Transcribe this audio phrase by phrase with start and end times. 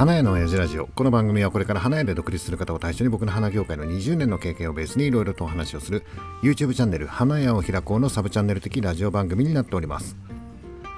[0.00, 0.86] 花屋の親父ラジオ。
[0.86, 6.04] この番組はこれから花屋で独立する方を対象に僕の花業界の20年の経験をベースにいろいろとお話をする
[6.42, 10.16] YouTube チャンネル花屋を開こうのサブチャンネル的ラジオ番組になっております。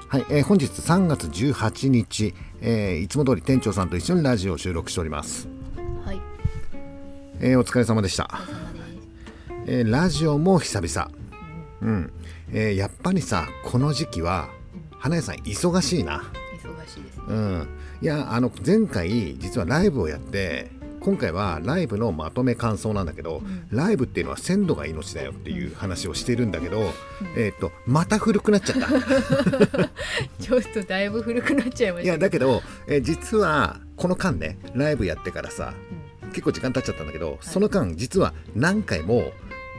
[0.07, 5.49] はい、えー、本日3月18日、えー、いつも通り店長さんと一緒にラジオを収録しております。
[6.05, 6.21] はい、
[7.41, 8.31] えー、お疲れ様でした。
[9.67, 11.11] えー、ラジオも久々。
[11.81, 12.13] うん、
[12.53, 14.49] えー、やっぱりさこの時期は
[14.97, 16.23] 花屋さん忙しいな。
[16.63, 17.69] 忙しいですね、うん、
[18.03, 26.87] いやあの前回実はライブをやって今回はライブのまとめ感想なんだけど、うん、ライブっていうのは鮮度が命だよっていう話をしてるんだけど、うん、
[27.37, 28.89] えっ、ー、とまた古くなっちゃった。
[30.41, 35.73] ちょっとだいぶ古くなっちゃいましたいやだけど、えー、実はこの間ねライブやってからさ、
[36.25, 39.33] うん、結構時間経っちゃったんだけど、はい、その間実は何回も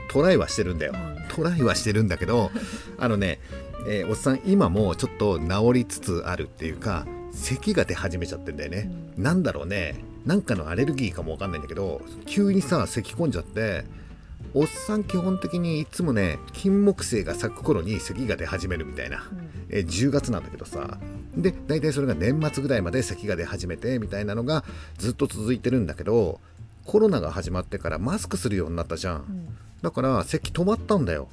[0.08, 0.94] トライはしてるんだよ、
[1.28, 2.50] トライはしてるんだけど
[2.96, 3.40] あのね
[3.86, 9.96] えー、おっさん今もちょっと治りつつあるっていうか咳が出始めちゃってんだよね、うん、なんだろうね。
[10.24, 13.84] なんかのアレルギーかもわかんないんだけど急にさ咳込んじゃって
[14.54, 20.98] おっさん基本的にいつもね金木犀が咲く頃に咳が出始めるみたいな、うん、えー、10月なんだけどさ。
[21.36, 24.64] で大体それが年末ぐらいまで咳が出始めてみたいなのが
[24.98, 26.40] ずっと続いてるんだけど
[26.84, 31.28] コロナが始まってからマスクするようになったじゃん、うん、だから咳止まったんだよ、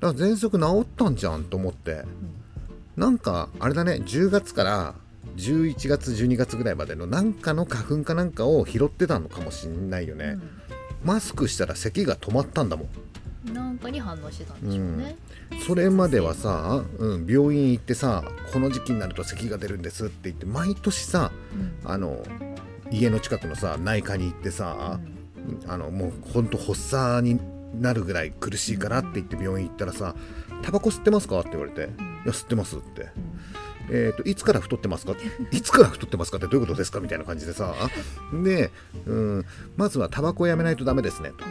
[0.00, 2.04] だから喘息治ったんじゃんと思って、
[2.96, 4.94] なんかあれだね10月から
[5.36, 10.50] 11月12月ぐらいまでのなんかの花粉かなんかを拾ってたのかもしんないよね、うん、
[11.04, 12.88] マスクしたら咳が止まったんだもん。
[13.54, 15.16] なんかに反応してたんでしょうね、
[15.52, 21.32] うん、それまではさ、うん、病院行ってさこの時期になると咳が出るんですって言って毎年さ、
[21.84, 22.22] うん、あの
[22.90, 24.98] 家の近くのさ内科に行ってさ、
[25.68, 27.40] あのもうほんと発作に
[27.74, 30.14] なるぐらい苦しいからって言って病院行ったらさ
[30.62, 31.86] 「タバコ吸ってますか?」って言われて「い
[32.26, 33.08] や吸ってます」って。
[33.90, 35.14] えーと、いつから太ってますか？
[35.50, 37.74] いつから太ってますかってどういうことですかみたいな感じでさ。
[38.42, 38.70] で、
[39.06, 39.44] うん、
[39.76, 41.44] まずはタバコをやめないとダメですねと。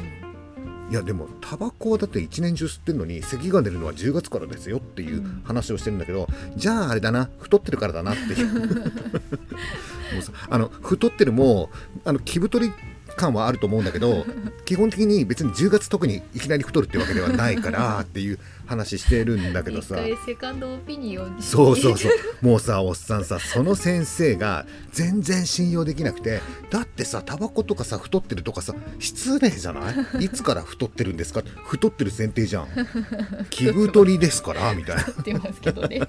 [0.90, 8.48] いやでもタバコだって一年中吸ってるのに咳が出るのは10月からですよっていう話をしてるんだけど、うん、じゃああれだな太ってるからだなっていう。
[10.14, 11.70] もうさあの太ってるも
[12.06, 12.72] あの気太り
[13.20, 14.26] 感はあると思うんだけど
[14.66, 19.98] 基本的に別に10月特にいきなり太るってわけではないから っていう話してるんだけどさ。
[20.26, 22.12] セカンドオピニオンそうそうそう。
[22.42, 30.26] もうさおっさんさその先生が全然信用できなくてだってさタバコとかさ太ってるとかさ失礼じゃない？
[30.26, 31.42] いつから太ってるんですか？
[31.66, 32.68] 太ってる前提じゃん。
[33.50, 35.02] 気太りですからみたいな。
[35.04, 36.00] 太ってますけどね。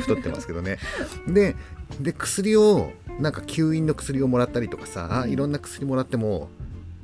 [0.00, 0.78] 太ってますけどね。
[1.28, 1.54] で
[2.00, 6.48] で薬をなんか吸引の薬をもらったりとかさ、いろんな薬もらっても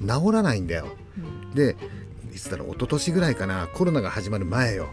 [0.00, 0.86] 治らないんだよ、
[1.18, 1.20] う
[1.50, 1.76] ん、で
[2.32, 4.88] いつだろう一昨年ぐらいかなコロナが始まる前よ、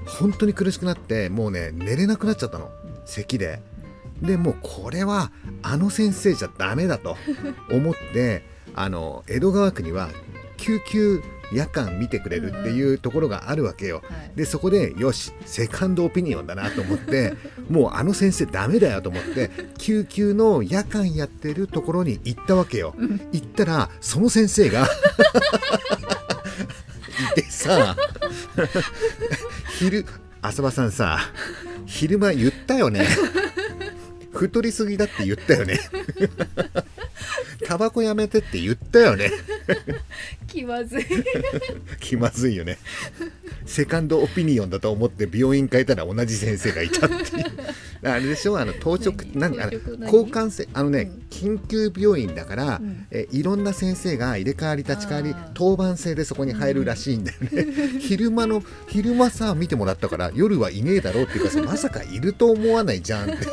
[0.00, 2.70] うん、本当に苦しくなってもうね寝れなくなっちゃったの、うん、
[3.04, 3.60] 咳で。
[4.20, 7.16] でもうこれはあの先生じゃダメだと
[7.70, 8.42] 思って
[8.76, 10.10] あの江戸川区には
[10.58, 11.22] 救急
[11.52, 14.02] 夜間見てくれるっていうところがあるわけよ、
[14.36, 17.34] でそこでよしセカンドオピニオンだなと思って
[17.68, 22.94] もうあの先生ダメだよと思って救急の夜間やってるところに行ったわけよ、
[23.32, 24.88] 行ったらその先生が
[27.32, 27.96] いてさ
[29.78, 30.06] 昼
[30.42, 31.18] 浅場さんさ
[31.86, 33.06] 昼間言ったよね。
[34.32, 35.80] 太りすぎだって言ったよね。
[37.66, 39.30] タバコやめてって言ったよね
[40.50, 41.06] 気まずい。
[42.00, 42.78] 気まずいよね。
[43.66, 47.24] セカンドオピニオンだと思って病院変えたら同じ先生がいたっていう。
[48.02, 48.58] あれでしょ？
[48.58, 63.46] あの当直なんあの交換性あのね、うん、緊急病院だから、うん、えいろんな先生が入れ替わり立ち替わり当番制でそこに入るらしいんだよね、うん、 昼間の昼間さ見てもらったから夜はいねえだろうっていうかさまさかいると思わないじゃんって。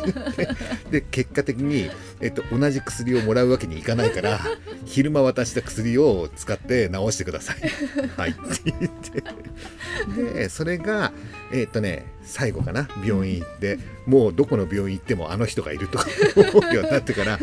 [0.91, 1.90] で結果的に、
[2.22, 4.40] えっと、同じ薬をもらうわけにいかないから
[4.86, 7.58] 昼間渡した薬を使って治してください。
[8.18, 8.31] はい。
[8.31, 8.42] って
[8.80, 11.12] 言ってでそれが
[11.52, 12.88] えっとね最後かな。
[13.03, 16.00] 病院行ってもうどこの病院行ってもあの人がいると
[16.36, 17.39] 思うようになってから。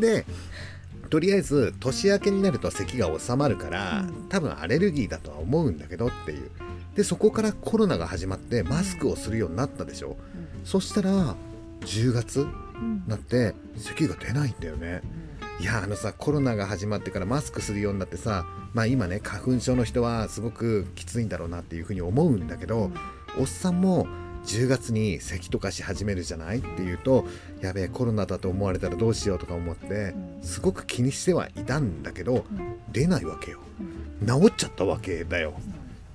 [0.00, 0.24] で
[1.08, 6.50] とりあえず年明けになると咳が収まるから多分アレルギーだとは思うんだけどっていう。
[6.96, 10.16] でそこからコロナが始まってマスクをするようになったでしょ、うん、
[10.64, 11.36] そしたら
[11.82, 12.46] 10月
[13.06, 15.02] なって咳が出ないんだよね、
[15.58, 18.44] いやあのさコロナが始まってからマスクするようになってさ
[18.74, 22.90] まあ今ね花粉症の人はすごくきついんだろうなっていうふうに思うんだけど、
[23.38, 24.06] おっさんも
[24.44, 27.24] 10月に咳とかし始めるじゃないっていうと
[27.62, 32.44] やべえコロナだと思われたらどうしようとか思ってすごく気にしてはいたんだけど
[32.92, 33.60] 出ないわけよ。
[34.26, 35.54] 治っちゃったわけだよ。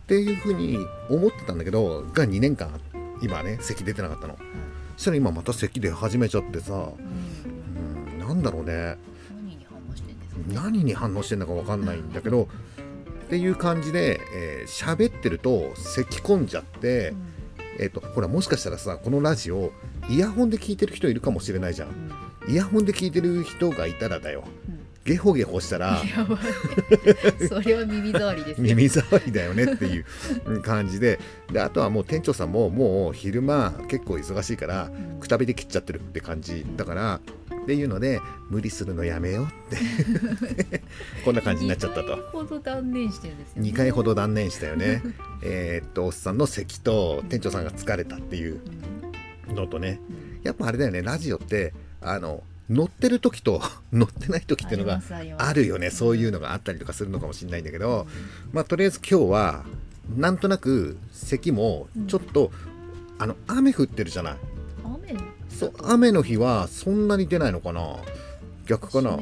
[0.03, 0.77] っていうふうに
[1.09, 2.79] 思ってたんだけどが2年間
[3.23, 4.38] 今ね咳出てなかったの。
[4.97, 8.97] そしたら今また咳出始めちゃってさ、うん、なんだろうね
[10.47, 12.47] 何に反応してんのか分かんないんだけど
[13.25, 17.17] っていう感じでえー喋、ってると咳き込んじゃって、うん。
[17.79, 19.71] えっとほらもしかしたらさこのラジオ
[20.09, 21.89] イヤホンで聞いてる人いるかもしれないじゃん。
[21.89, 22.53] うん。
[22.53, 24.43] イヤホンで聞いてる人がいたらだよ。
[24.67, 24.79] うん。
[25.03, 25.99] ゲホゲホしたら
[27.49, 28.63] それは耳障りですよ。
[28.67, 30.05] 耳障りだよねっていう
[30.45, 31.19] うん感じで。
[31.51, 35.19] であとはもう店長さんももう昼間結構忙しいからうん。
[35.19, 37.19] くたびで切っちゃってるって感じだから
[37.63, 38.19] っていうので
[38.49, 39.47] 無理するのやめようっ
[40.67, 40.81] て。
[41.23, 42.15] こんな感じになっちゃったと。
[42.15, 45.03] 2回ほど断念してるんですよ、ね、2回ほど断念したよね。
[45.43, 48.59] えーっとおっさんの咳と店長さんが疲れたっていう
[49.49, 49.55] うん。
[49.55, 49.99] のとね。
[50.09, 50.41] うん。
[50.43, 51.01] やっぱあれだよね。
[51.01, 53.61] ラジオってあの乗ってる時と
[53.93, 55.01] 乗ってない時っていうのが
[55.37, 55.91] あるよね。
[55.91, 58.07] そういうのがあったりとかするのかもしれないんだけど、
[58.53, 59.65] まあとりあえず今日は
[60.17, 62.51] なんとなく咳もちょっと、
[63.19, 64.35] あの雨降ってるじゃない。
[64.35, 64.60] 雨
[65.61, 65.73] そう。
[65.83, 67.97] 雨の日はそんなに出ないのかな？
[68.65, 69.17] 逆かな？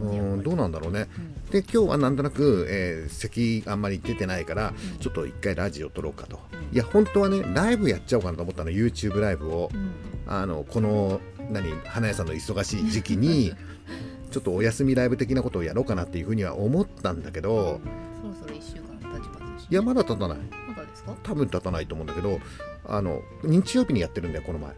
[0.00, 1.08] うんどうなんだろうね。
[1.18, 1.50] うん。
[1.50, 4.98] で今日はなんとなく、えー咳あんまり出てないからうん。
[4.98, 6.74] ちょっと一回ラジオ撮ろうかと、うん。
[6.74, 9.90] いや本当はねライブやっちゃおうかなと思ったの YouTube ライブを、うん。
[10.26, 11.20] あのこの
[11.50, 13.52] 何花屋さんの忙しい時期に
[14.30, 17.80] ちょっとお休みライブ的なことをやろうかなっていうふうには思ったんだけど
[18.20, 20.38] そろそろ1週間経ちますしいやまだ経たない。
[20.68, 21.14] まだですか？
[21.22, 22.38] 多分経たないと思うんだけど
[22.86, 24.72] あの日曜日にやってるんだよこの前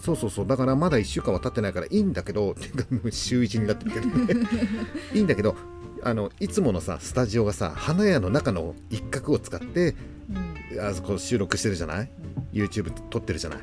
[0.00, 0.46] そうそうそう。
[0.46, 4.48] だからまだ1週間は経ってないからいいんだけどてかもう週1になってるけどね
[5.12, 5.56] いいんだけど
[6.04, 9.96] あのいつものさスタジオがさ花屋の中の一角を使って
[10.30, 10.80] うん。
[10.80, 12.10] あそこ収録してるじゃない
[12.52, 13.58] ？YouTube 撮ってるじゃない？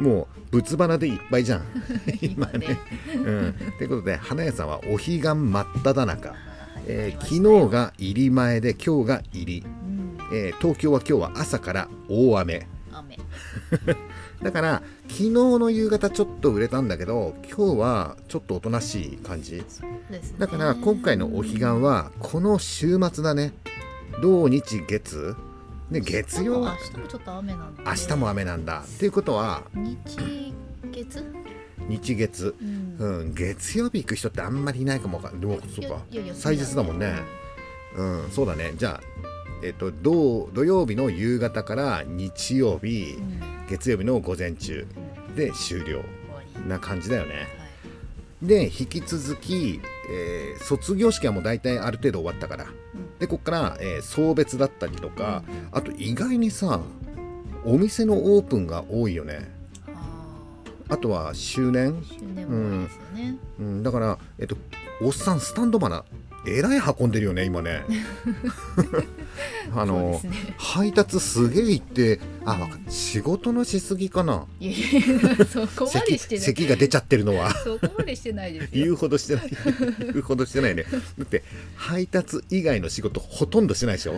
[0.00, 1.64] もう仏花でいっぱいじゃん。
[2.22, 2.78] 今ね。
[3.14, 6.34] うん、ということで花屋さんはお彼岸真っ只中、
[6.86, 10.18] えー昨日が入り前で今日が入り、うん。
[10.32, 12.66] えー東京は今日は朝から大雨。
[12.92, 13.18] 雨。
[14.42, 14.82] だから
[15.12, 19.56] 昨日の夕方ちょっと売れたんだけど今日はちょっとおとなしい感じ。
[19.56, 19.62] ね。
[20.38, 23.52] だから今回のお彼岸はこの週末だね。
[24.22, 25.36] 土日月。
[25.90, 26.60] で月曜？
[26.60, 28.84] 明日もちょっと雨なんで明日も雨なんだ。
[28.86, 30.54] っていうことは日月？
[31.90, 32.54] 日月。
[32.62, 32.96] うん。
[32.98, 36.00] うん、月曜日行く人ってあんまりいないかもわかんでもそうか。
[36.32, 37.16] 祭日だもんね。
[37.98, 38.72] うんそうだね。
[38.76, 39.00] じゃあ
[39.62, 44.86] えっ、と土土曜日の夕方から日曜日うんうん月曜日の午前中
[45.34, 46.02] で終了。
[46.68, 47.34] な感じだよね。
[47.34, 47.40] は
[48.42, 48.46] い。
[48.46, 49.80] で引き続き、
[50.10, 52.64] えー卒業式はもう大体ある程度終わったから。
[52.64, 53.18] うん。
[53.18, 55.54] でこっから、えー送別だったりとかうん。
[55.54, 56.82] うんあと意外にさ
[57.64, 59.50] お店のオープンが多いよね。
[59.88, 59.94] あ
[60.90, 61.94] あとは周年？
[61.94, 63.36] ー周年も多いですよね。
[63.58, 64.56] うん、だから、えっと、
[65.00, 66.04] おっさんスタンド花
[66.46, 67.84] えらい運んでるよね今ね。
[69.74, 70.30] あの、ね。
[70.58, 74.46] 配達すげえ行ってあわか仕事のしすぎかな。
[74.58, 74.76] いやい
[75.38, 76.44] やそこまで咳してない。
[76.44, 77.54] 咳 が出ちゃってるのは。
[77.54, 79.50] そこまでしてないです言ようほどしてない。
[80.12, 80.84] 言うほどしてないね。
[80.84, 81.44] だって
[81.76, 84.16] 配達以外の仕事ほとんどしてないでしょ。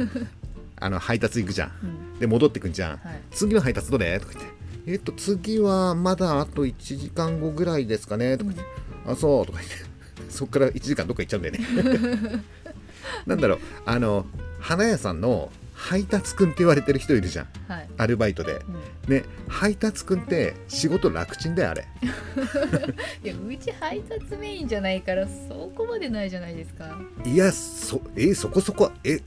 [0.77, 1.73] あの配達行くじゃん。
[1.83, 2.19] うん。
[2.19, 3.21] で戻ってくんじゃん、はい。
[3.33, 4.19] 次の配達どれ？
[4.19, 4.53] とか言って。
[4.87, 8.39] えっと次はまだあと1時間後ぐらいですかね。
[8.39, 8.71] とか言って、
[9.07, 9.47] あそう。
[9.47, 9.94] とか言って
[10.35, 12.45] そっから1時間どっか行っちゃうんだよね。
[13.27, 14.27] なんだろうあの
[14.61, 17.47] 花屋さんの配達くんって言われてる人いるじゃん。
[17.69, 17.89] はい。
[17.99, 18.65] アルバイトで。
[19.07, 19.15] うん。
[19.15, 21.87] ね配達くんって仕事楽ちんだよあれ。
[23.23, 26.99] いやうち配達メインじゃないからそこまでないじゃないですか。
[27.25, 29.21] いやそえそこそこえ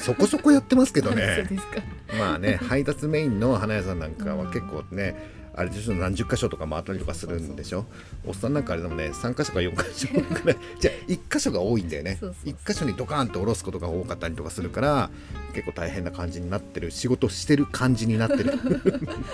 [0.00, 1.82] そこそこやってますけど そうねですか。
[2.18, 5.16] まあね配達メインの花屋さんなんかは結構ね、
[5.60, 7.84] あれでしょ何十箇所とか回ったりとかするんでしょ？
[8.26, 10.08] おっさんなんかあれでもね3箇所か4箇所
[10.42, 10.58] ぐらい。
[10.80, 12.16] じゃあ1箇所が多いんだよね。
[12.18, 12.54] そうそうそう。
[12.54, 15.10] 1箇所にドカーンと下ろすことが多かったりとかするから
[15.54, 16.90] 結構大変な感じになってる。
[16.90, 18.54] 仕事してる感じになってる。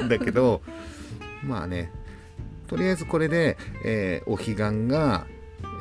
[0.05, 0.63] ん だけど
[1.45, 1.91] まあね
[2.67, 5.27] とりあえずこれで、えーお彼岸が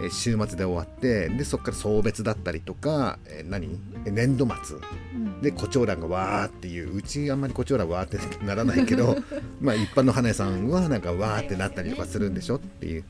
[0.01, 3.79] えー週末で終わってでそこから送別だったりとか、えー何？
[4.05, 4.77] えー年度末。
[4.77, 5.41] うん。
[5.41, 9.17] で胡蝶蘭がわーっていううちあんまり胡蝶蘭わーってならないけど
[9.61, 13.03] まあ一般の花屋さんはなんかわーってなったりとかするんでしょっていう。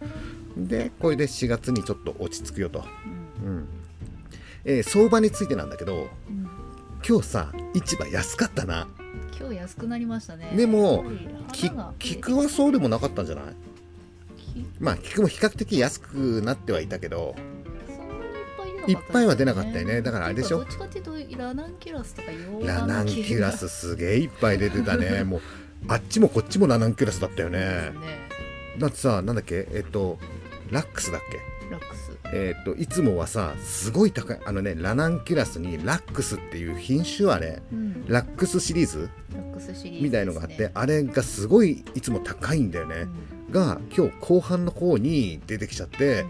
[0.58, 2.84] でこれで4月にちょっと落ち着くよと、
[3.44, 3.52] うん。
[3.52, 3.68] うん。
[4.66, 6.48] えー相場についてなんだけどうん。
[7.08, 8.88] 今日さ市場安かったな。
[9.38, 10.54] 今日安くなりましたね。
[10.56, 11.06] でも
[11.52, 13.46] き菊はそうでもなかったんじゃない？
[13.46, 13.56] き
[14.80, 17.36] まあ菊も比較的安くなってはいたけど
[18.88, 20.02] いっぱいは出なかったたよね。
[20.02, 20.60] だからあれでしょ？
[20.60, 22.28] どっちかっていうとラナンキュラスとか
[22.64, 25.24] ラナンキュラススすげえいっぱい出てたね。
[25.26, 25.42] もう
[25.88, 27.60] あっちもこっちもラナンキュラスだったよね。
[27.60, 27.94] ね。
[28.78, 29.68] だってさなんだっけ？
[29.72, 30.20] えっと
[30.70, 31.38] ラックスだっけ？
[31.72, 32.12] ラックス。
[32.34, 38.06] えーっといつもはさすごい高いあのねラナンキュラスにラックスっていう品種あれうん。
[38.08, 39.10] ラックスシリーズ？
[39.34, 43.08] ラックスシリーズみたいのがあって、あれがすごいいつも高いんだよね、
[43.52, 46.26] が今日後半の方に出てきちゃって、う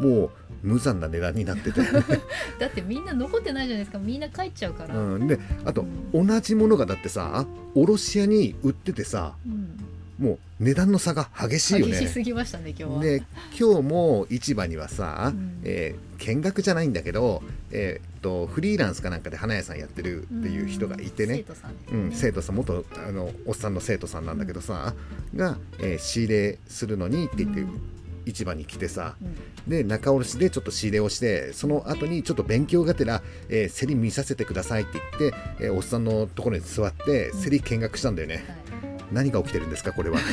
[0.00, 0.30] ん、もう
[0.62, 1.80] 無残な値段になってて、
[2.58, 3.98] だってみんな残ってないじゃないですか。
[3.98, 6.26] みんな帰っちゃうから、うん、であとうん。
[6.26, 9.76] 同じものがだってさ卸屋に売っててさうん
[10.22, 11.98] もう値段の差が激しいよね。
[11.98, 13.22] 激しすぎましたね今日は、で
[13.58, 15.60] 今日も市場にはさ、うん。
[15.64, 24.94] えー見学じゃないんだけど、えーっとフリーランスかなんかで花屋さんやってるっていう人がいてね、生徒さんねうん、生徒さん元あのおっさんの生徒さんなんだけどさ、
[25.34, 27.80] が、えー仕入れするのにって言って、うん
[28.24, 29.36] 市場に来てさうん。
[29.68, 37.42] で仲卸でちょっと仕入れをしてその後にちょっと勉強がてら、えー競り見させてくださいって言って、えーおっさんのところに座ってうん。
[37.42, 40.18] 競り見学したんだよね、はい何が起きてるんですかこれは。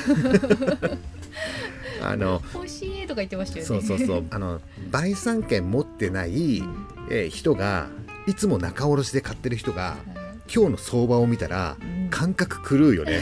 [2.01, 3.67] あの欲しいとか言ってましたよね。
[3.67, 4.25] そうそうそう。
[4.29, 6.63] あの売産権持ってない、
[7.09, 7.88] えー人が
[8.27, 9.98] いつも仲卸で買ってる人が
[10.53, 12.09] 今日の相場を見たらうん。
[12.09, 13.21] 感覚狂うよね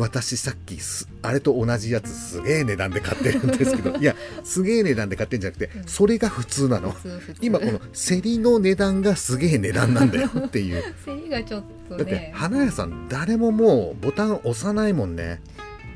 [0.00, 3.96] 私さっきすあれと同じやつすげえ値段で買ってるんですけど。
[4.00, 5.84] いやすげえ値段で買ってるんじゃなくてうん。
[5.86, 6.94] それが普通なの。
[7.40, 10.82] 今この競りの値段がすげえ値段なんだよっていう。
[11.04, 15.42] 競りがちょっとだってね花屋さん誰ももうボタン押さないもんね。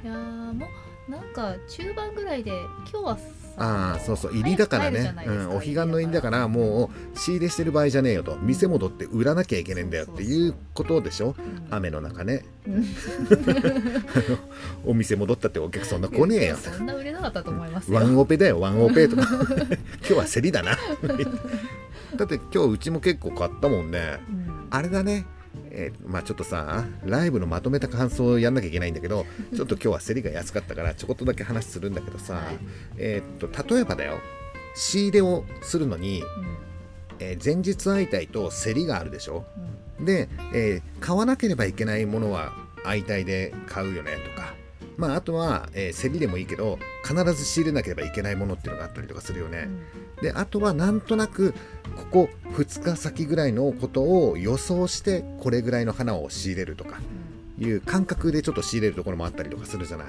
[0.03, 0.67] いやーも
[1.09, 2.51] うなんか中盤ぐらいで
[2.93, 3.19] 今日は
[3.57, 6.49] ああそうそう入りだからね、うん、お彼岸の入りだから。
[6.49, 8.37] もう仕入れしてる場合じゃねえよと。
[8.37, 11.35] 店戻って売らなきゃいけねえんだよっていうことでしょ。
[11.39, 11.67] うん。
[11.71, 12.45] 雨の中ね。
[12.67, 12.85] うん。
[14.85, 17.97] お店戻ったってお客そんな来ねえよそんな売れなかったと思いますよ。
[17.97, 19.23] ワンオペだよワンオペとか。
[20.01, 20.73] 今日は競りだな。
[22.17, 24.21] だって今日うちも結構買ったもんね。
[24.29, 24.67] うん。
[24.71, 25.27] あれだね
[25.77, 32.59] えーまあちょっとさライブのまとめた感想をやんなきゃいけないんだけど ちょっと今日は競りが安かったからちょこっとだけ話するんだけどさ、はい。
[32.97, 34.19] えーっと例えばだよ。
[34.77, 36.23] 仕入れをするのに、
[37.19, 39.45] えー前日相対と競りがあるでしょ。
[40.01, 42.53] で、えー買わなければいけないものは
[42.85, 44.54] 相対で買うよねとか
[44.97, 49.69] まああとは、えー競りでもいいけど必ず仕入れなければいけないものっていうのがあったりとかするよね、
[50.23, 51.55] であとはなんとなく
[52.11, 57.01] ここ2日先ぐらいのことを予想してこれぐらいの花を仕入れるとか
[57.59, 60.07] いう感覚でちょっと仕入れるところもあったりとかするじゃない。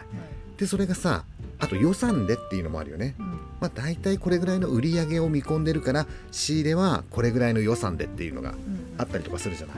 [0.57, 1.25] でそれがさ
[1.59, 3.15] あと予算でっていうのもあるよね。
[3.59, 8.55] まあ大体これぐらいの売り上げを見込んでるから仕入れはこれぐらいの予算でっていうのが
[8.97, 9.77] あったりとかするじゃない。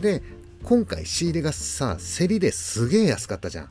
[0.00, 0.22] で
[0.62, 3.68] 今回仕入れがさ競りですげえ安かったじゃん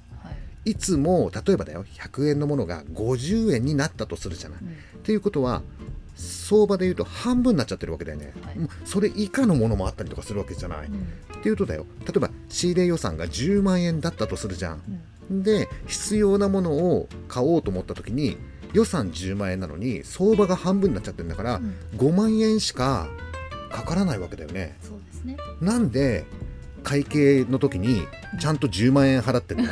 [0.65, 4.59] いつも例えばだよ100円のものが50円になったとするじゃない。
[4.59, 4.63] っ
[5.03, 5.61] ていうことは
[6.15, 8.55] 相場で言うと半分になっちゃってるわけだよね、はい。
[8.85, 10.89] それ以下のものもあったりとかするわけじゃない、っ
[11.41, 14.81] ていうとだよ例えば仕入れ予算が10万円だったとするじゃん。
[15.29, 18.37] で必要なものを買おうと思った時に
[18.73, 21.61] 予算10万円なのに相場が半分になっちゃってるんだから、
[21.97, 23.07] 5万円しか
[23.71, 24.77] かからないわけだよね。
[24.81, 25.37] そうですね。
[25.61, 26.25] なんで
[26.83, 28.05] 会計の時に
[28.39, 29.69] ちゃんと10万円払ってるの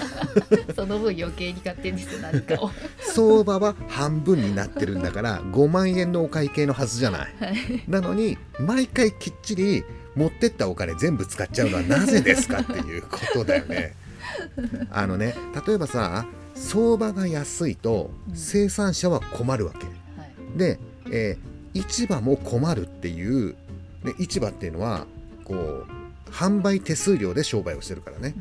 [0.74, 2.70] その分余計に買ってんですよ何かを。
[3.14, 7.34] 相場は半分になってるんだから5万円のお会計のはずじゃない。
[7.38, 7.84] はい。
[7.88, 13.94] なのに毎回きっちり持ってったお金全部使っちゃうのはなぜですかっていうことだよね。
[14.90, 15.34] あのね
[15.66, 18.36] 例えばさ相場が安いとうん。
[18.36, 19.86] 生産者は困るわけ。
[20.20, 20.58] はい。
[20.58, 20.78] で、
[21.10, 23.54] えー市場も困るっていう、
[24.02, 25.06] ね、市場っていうのは
[25.44, 25.99] こう
[26.30, 28.34] 販売手数料で商売をしてるからね。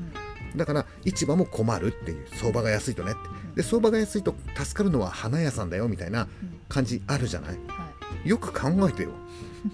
[0.55, 2.27] だから市場も困るっていう。
[2.33, 3.19] 相場が安いとねって。
[3.57, 6.27] で相場が安いと助かるのは花屋さんだよみたいな
[6.67, 7.57] 感じあるじゃない？
[7.67, 7.89] は
[8.25, 8.29] い。
[8.29, 9.11] よく考えてよ。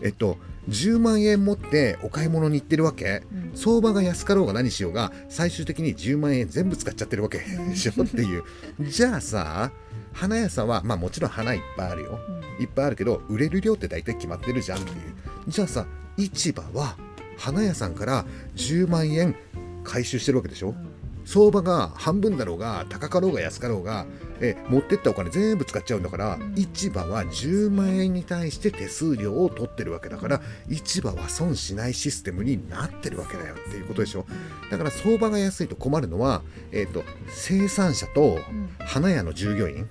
[0.02, 3.24] えっと10万円持ってお買い物に行ってるわけ。
[3.32, 3.52] うん。
[3.56, 7.40] 相場が安かろうが何しようが最終的に10万円全部使っちゃってるわけ。
[7.40, 8.04] でしょ？
[8.04, 8.44] っていう。
[8.82, 9.72] じゃあさ
[10.12, 12.20] 花屋さんはまあもちろん花いっぱいあるよ。
[12.58, 12.64] うん。
[12.64, 14.98] いっぱいあるけど売れる量って大体決まってるじゃんっていう。
[15.48, 15.86] じゃあさ
[16.18, 16.98] 市場は
[17.38, 18.26] 花屋さんから
[18.56, 19.36] 10万円
[19.84, 20.74] 回収してるわけでしょ？
[21.28, 24.06] 相場が半分だろうが高かろうが安かろうが
[24.42, 26.54] え持ってったお金全部使っちゃうんだから、うん。
[26.56, 33.56] 市場は10万円に対して手数料を取ってるわけだから市場は損しないシステムになってるわけだよ。
[33.56, 34.28] っていうことでしょ？
[34.70, 38.70] だから相場が安いと困るのは、えー、と生産者とうん。
[38.86, 39.90] 花屋の従業員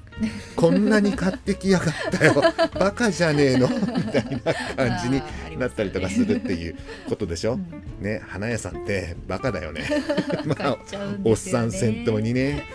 [0.56, 2.35] こんなに買ってきやがったよ。
[2.78, 3.68] バカじゃねえの。
[3.68, 6.76] みたいな感じになったりとかするっていう
[7.09, 8.04] ことでしょ、うん。
[8.04, 9.85] ね花屋さんってバカだよね。
[10.47, 12.64] まあ買っちゃうんおっさん先頭にね。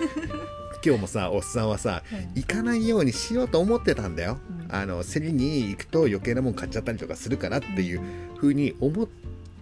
[0.85, 2.03] 今日もさおっさんはさは
[2.35, 4.37] い行かないようにしようと思ってたんだよ、
[4.69, 4.75] うん。
[4.75, 8.01] あの競りに行くと余計なもん買っちゃったりとかするからっていう
[8.37, 9.07] 風に思っ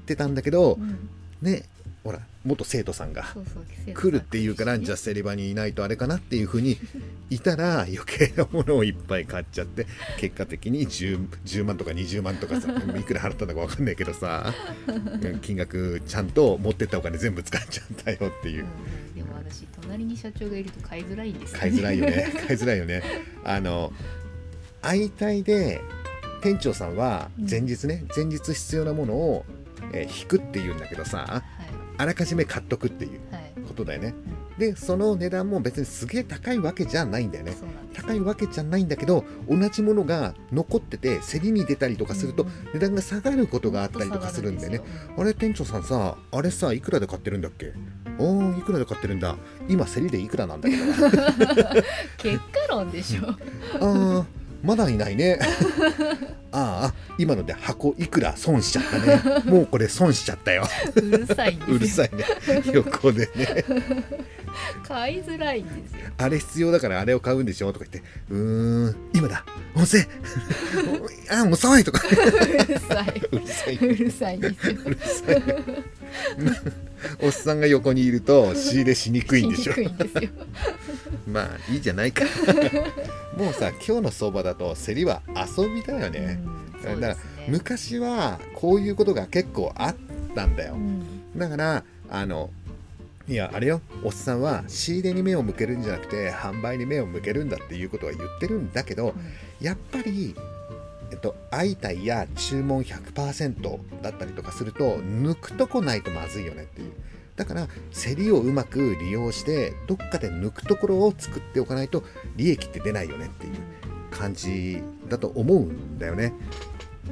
[0.05, 1.10] てたんだけど、うん。
[1.41, 1.63] ね
[2.08, 3.26] ほら元生徒さんが
[3.94, 6.78] 来るっていうからじゃあセリ場にいないとあれかなっていうふうに
[7.30, 9.86] いたら余計なものをいっぱい買っちゃって
[10.18, 14.54] 結果的に 10, 10万とか20万とかさ いくら払ったのか分かんないけどさ
[15.42, 18.64] 金額ちゃんと持ってったお金全部使っちゃったよっていう。
[18.64, 22.32] うんでも私隣に社長がいると買いづらいんですよ買いづらいよね。
[22.48, 23.02] 買いづらいよね。
[23.44, 23.92] あの
[24.84, 25.82] 相対で
[26.44, 29.46] 店長さんは前日ね、前日必要なものを、
[29.92, 31.44] えー引くっていうんだけどさは
[31.98, 33.54] あらかじめ買っとくっていういはい。
[33.68, 34.13] ことだよね。
[34.58, 37.54] でその値段も別にすげえ高いわけじゃないんだよね。
[37.94, 44.82] 高いわけじゃないんだけど同じものが残ってて競りに出たりとかすると値段が下がることがあったりとかするんでね
[45.18, 47.74] あれ店長さんさあれさいくらで買ってるんだっけ？
[48.20, 49.36] おーいくらで買ってるんだ。
[49.68, 50.84] 今競りでいくらなんだけど
[52.18, 53.27] 結果論でしょ。
[53.80, 54.25] あー
[54.64, 55.40] まだいないね。
[56.52, 59.44] ああ今ので箱いくら損しちゃったね。
[59.46, 60.68] もうこれ損しちゃったよ。
[60.96, 62.26] うるさいんですようるさいね。
[62.74, 63.66] 横でね。
[64.88, 65.92] 買いづらいんです。
[65.94, 69.46] よあれ必要だからあれを買うんでしょとか言ってうーん今だ。
[69.76, 70.04] 温泉。
[71.30, 72.02] あもう遅いとか。
[72.08, 72.10] う
[72.74, 73.22] るさい。
[73.32, 73.76] うるさい。
[73.78, 74.68] うるさいんです。
[74.68, 76.87] ようるさい
[77.22, 79.74] おっさんが横にいると仕入れしにくいんでしょ。
[81.27, 82.25] まあいいじゃないか。
[83.38, 86.39] もうさ今日の相場だと競りは遊びだよね、
[86.84, 89.96] だから昔はこういうことが結構あっ
[90.36, 91.04] たんだよ、うん。
[91.38, 92.50] だからあの
[93.27, 93.82] いやあれよ。
[94.04, 99.13] おっさんは仕入れに目を向けるんじゃなくて販売に目を向けるんだっていうことは言ってるんだけど
[99.60, 100.36] やっぱり、
[101.12, 106.92] えっと、相対や注文100%だったりとかすると抜くとこないとまずいよねっていう。
[107.36, 112.04] だから競りをうまく利用してどっかで抜くところを作っておかないと
[112.36, 113.54] 利益って出ないよねっていう
[114.12, 116.34] 感じだと思うんだよね。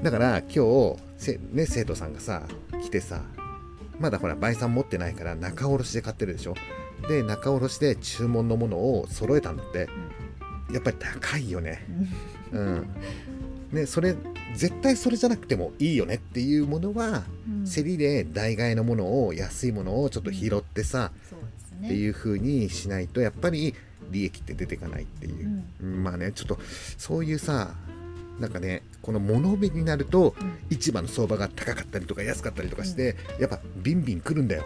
[0.03, 2.43] だから今日、ね、生徒さんがさ
[2.81, 3.21] 来てさ
[3.99, 6.55] まだほら倍算持ってないから仲卸で買ってるでしょ？
[7.07, 9.87] で仲卸で注文のものを揃えたんだって。
[10.73, 11.85] やっぱり高いよね。
[12.51, 12.89] うん。
[13.75, 14.15] ねそれ
[14.55, 17.65] 絶対それじゃなくてもいいよねっていうものはうん。
[17.65, 21.11] 競りで代替えのものを安いものをちょっと拾ってさ、
[21.83, 23.73] っていう風にしないとやっぱり
[24.11, 26.59] 利益って出ていかないっていう、うんまあねちょっと
[26.97, 27.75] そういうさ
[28.39, 34.65] なんかねこの物帯になるとうん市場の相場が高かったりとか安かったりとかして、やっぱビンビン来るんだよ。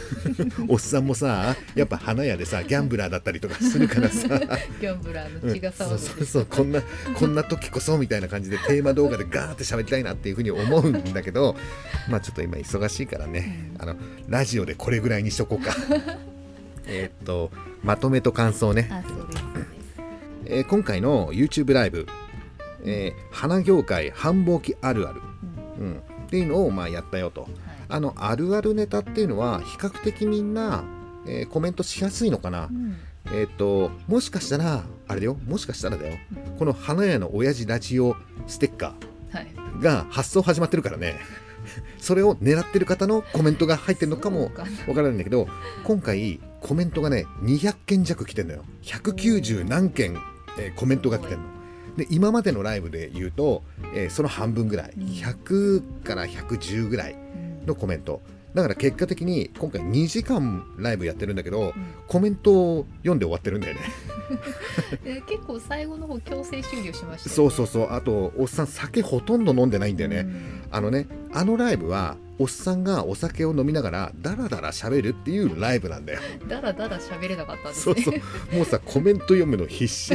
[0.68, 4.28] おっさんもさやっぱ花屋でさギャンブラーだったりとかするからさ。
[4.80, 5.98] ギャンブラーの血が騒ぐん。
[5.98, 6.82] そうそうそうこんな
[7.14, 11.56] こんな時こそみたいな感じでテーマ動画でガーって喋りたいなっていうふうに思うんだけど
[12.08, 13.96] まあちょっと今忙しいからね、あの
[14.28, 15.74] ラジオでこれぐらいにしとこうか。
[16.86, 17.50] えーっと
[17.82, 19.70] まとめと感想ね、あそうですそうです。
[20.46, 22.06] えー今回の YouTube ライブ、
[22.84, 25.20] えー花業界繁忙期あるある、
[25.78, 25.86] うん。
[25.86, 27.42] うん、っていうのをまあやったよと。
[27.42, 27.50] はい。
[27.88, 30.84] あのあるあるネタっていうのは比較的みんな、
[31.26, 32.96] えーコメントしやすいのかな、うん。
[33.32, 35.36] えっ、ともしかしたらあれだよ。
[35.46, 36.18] もしかしたらだよ。
[36.58, 38.16] この花屋の親父ラジオ
[38.46, 38.94] ステッカ
[39.32, 39.46] はい。
[39.78, 41.18] ーが発送始まってるからね。
[41.98, 44.64] それを狙ってる方のコメントが入ってるのかもわか
[44.96, 45.46] らないんだけど
[45.84, 48.64] 今回コメントがね200件弱来てんのよ。
[48.82, 50.16] 190何件、
[50.58, 51.44] えーコメントが来てんの
[52.00, 53.62] で今までのライブで言うと、
[53.94, 55.04] えーその半分ぐらいうん。
[55.04, 57.66] 100から110ぐらいうん。
[57.66, 58.20] のコメント。
[58.54, 61.72] だから結果的に今回2時間ライブやってるんだけどうん。
[62.08, 63.80] コメントを読んで終わってるんだよね。
[65.04, 67.18] で 結構最後の方強制終了しましたよね。
[67.26, 67.92] そうそうそう。
[67.92, 70.62] あとおっさん酒ほとんど飲んでないんだよね、うん。
[70.70, 76.20] あのねあのライブはおっさんがお酒を飲みながらダラダラ喋るっていうライブなんだよ。
[76.48, 77.94] だらだら喋れなかったんですね。
[77.96, 78.20] そうそ
[78.52, 78.56] う。
[78.56, 80.14] もうさコメント読むの必死。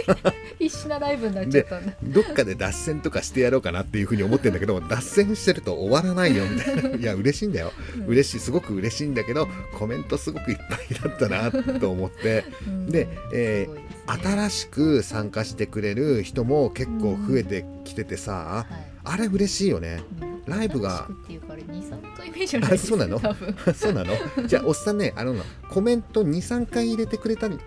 [0.58, 1.92] 必死なライブになっちゃったんだ。
[2.02, 6.96] どっかで脱線とかしてやろうかなっていうふうに思ってんだけど脱線してると終わらないよみたいな。
[6.96, 7.74] いや嬉しいんだよ。
[7.94, 8.06] うん。
[8.06, 9.46] 嬉しいすごく嬉しいんだけど
[9.78, 12.46] コメントすごくいっぱいだったなと思って。
[12.66, 12.86] うん。
[12.86, 13.86] でえーね。
[14.06, 18.96] 新しく参加してくれる人も結構増えてきててさ、はい。
[19.04, 20.00] あれ嬉しいよね。
[20.22, 23.36] うんライブがっていうから二三回目じゃないですかあそうなの？
[23.74, 24.46] そうなの？
[24.46, 25.34] じゃあおっさんねあの
[25.70, 27.58] コメント23回入れてくれたり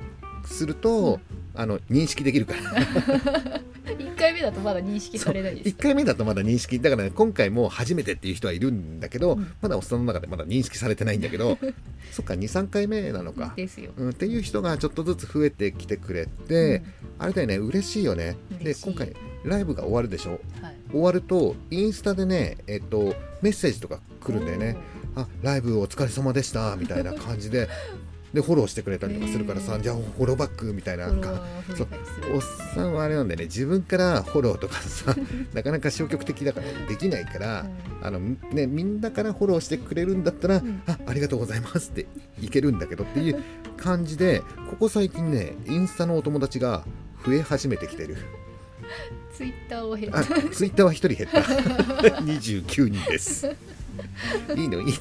[0.46, 1.20] すると、
[1.54, 3.62] あの認識できるから。
[4.00, 5.70] 一回目だとまだ認識されないです。
[5.70, 6.80] 1回目だとまだ認識。
[6.80, 9.52] だから、ね、今回も初めてっていう人はいるんだけど、うん。
[9.62, 11.58] まだおっさんの中でまだ認識されてないんだけど
[12.12, 16.84] そっか23回目なのか、ですよ、うん、っていう人がちょっとずつ増えてきてくれて、
[17.18, 18.36] あれだよね嬉しいよね。
[18.62, 20.40] で今回ライブが終わるでしょ？
[20.58, 20.76] うんはい。
[20.92, 24.78] 終わるとインスタでねえっとメッセージとか来るんだよね。
[25.16, 27.68] あライブお疲れ様でしたみたいな感じで
[28.34, 29.82] でフォローしてくれたりとかするからさ、へー。
[29.82, 32.36] じゃあフォローバックみたいなかワー増えたりする。
[32.36, 32.42] おっ
[32.76, 33.46] さんはあれなんだよね。
[33.46, 35.16] 自分からフォローとかさ
[35.54, 37.66] なかなか消極的だからできないから、
[38.04, 40.82] あのね、みんなからフォローしてくれるんだったら、ん。
[40.86, 42.06] あありがとうございますって
[42.40, 43.42] いけるんだけどっていう
[43.78, 46.86] 感じでここ最近ねインスタのお友達が
[47.26, 48.16] 増え始めてきてる
[49.40, 51.40] ツイッターを減っあたツイッターは1人減った。
[52.20, 53.48] 29人です。
[54.58, 54.92] いいのいいの。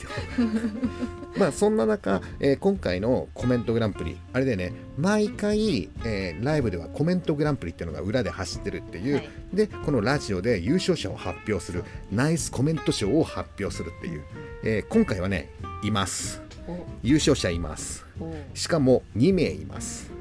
[1.37, 4.73] まあそんな中、えー今回のコメントグランプリあれでね。
[4.97, 9.29] 毎回、えーライブではコメントグランプリっていうのが裏で走ってるっていう、はい。
[9.53, 14.23] でこのラジオで優勝者を発表するナイスコメント賞を発表するっていう、
[14.63, 15.51] えー今回はね
[15.83, 16.41] います。
[16.69, 16.77] お。
[17.03, 18.07] 優勝者います。
[18.21, 18.33] お。
[18.55, 20.13] しかも2名います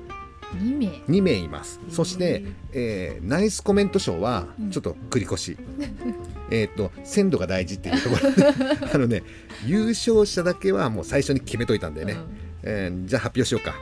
[0.55, 0.87] 2名。
[1.07, 1.79] 2名います。
[1.89, 4.71] そして、えーナイスコメント賞はうん。
[4.71, 5.57] ちょっと繰り越し、
[6.51, 8.31] えっと鮮度が大事っていうところ。
[8.31, 8.45] で
[8.93, 9.23] あのね
[9.65, 12.17] 優勝者だけはもう最初に決めといたんだよね、
[12.63, 13.75] えーじゃあ発表しようか、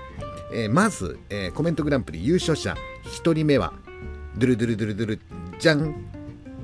[0.54, 2.76] えーまず、えーコメントグランプリ優勝者
[3.24, 3.74] 1人目は
[4.38, 5.20] ドゥルドゥルドゥルドゥル
[5.60, 5.96] じゃん、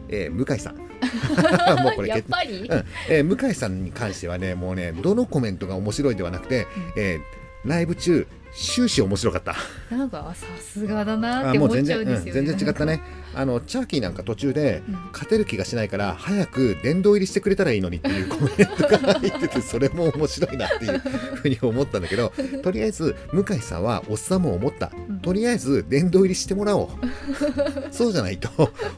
[0.09, 0.75] えー向井さん。
[1.83, 2.85] もうこれ決やっぱり、うん。
[3.09, 7.21] えー向井さんに関してはねもうねどのコメントが面白いではなくて、えー
[7.63, 9.55] ライブ中終始面白かった。
[9.89, 13.01] なんかあさすがだなっあて思っちゃうんですよ、うん全然違ったね。
[13.33, 14.95] あのチャーキーなんか途中でうん。
[15.13, 22.33] 勝てる気がしないから早く殿堂入りしてくれたらいいのにっていうコメントが入ってて それも面白いなっていうふうに思ったんだけど
[22.63, 24.91] とりあえず向井さんはおっさんも思った。
[25.09, 25.19] うん。
[25.19, 26.89] とりあえず殿堂入りしてもらおう。
[27.91, 28.49] そうじゃないと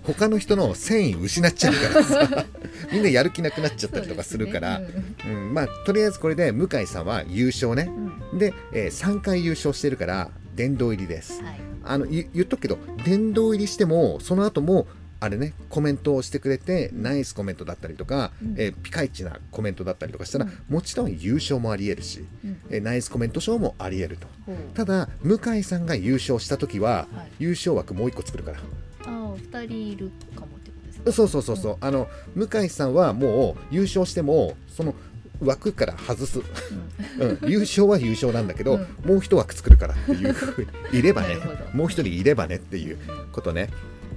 [0.03, 2.45] 他の人の繊維失っちゃうからさ。
[2.91, 4.77] みんなやる気なくなっちゃったりとかするから。
[4.77, 5.03] そうね。
[5.25, 7.89] うん、まあとりあえずこれで向井さんは優勝ね
[8.37, 11.41] で、え3回優勝してるから殿堂入りです。
[11.43, 11.59] はい。
[11.85, 14.87] あの言言っとくけど殿堂入りしてもその後も
[15.19, 18.55] あれねコメントをしてくれてナイスコメントだったりとか、うん。
[18.57, 20.73] えーピカイチなコメントだったりとかしたら、うん。
[20.73, 22.57] もちろん優勝もありえるし、うん。
[22.69, 24.27] えーナイスコメント賞もありえると。
[24.73, 27.31] ただ向井さんが優勝した時は、はい。
[27.39, 28.57] 優勝枠もう一個作るから。
[28.57, 28.61] あ
[29.05, 34.93] あ二人いるかもってことですかそうそうそうそう、あの向井さんはもう優勝してもその
[35.41, 39.09] 枠から外す、うん、優勝は優勝なんだけど、うん。
[39.09, 41.37] もう一枠作るからっていう ふうにいればね。
[41.73, 42.97] もう一人いればねっていう
[43.31, 43.69] ことね。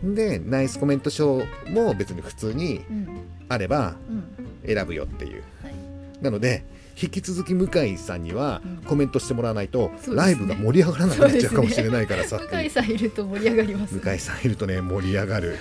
[0.04, 3.08] でナイスコメント賞も別に普通にうん。
[3.48, 4.74] あればうん。
[4.74, 5.42] 選ぶよっていう。
[5.62, 5.74] はい。
[6.20, 6.64] なので
[7.00, 8.76] 引き続き向井さんにはうん。
[8.84, 12.36] コメントしてもらわないと、ライブが盛り上がらなくなっちゃうかもしれないからさ。
[12.36, 13.94] っていう向井さんいると盛り上がります。
[13.94, 15.56] 向井さんいるとね盛り上がる。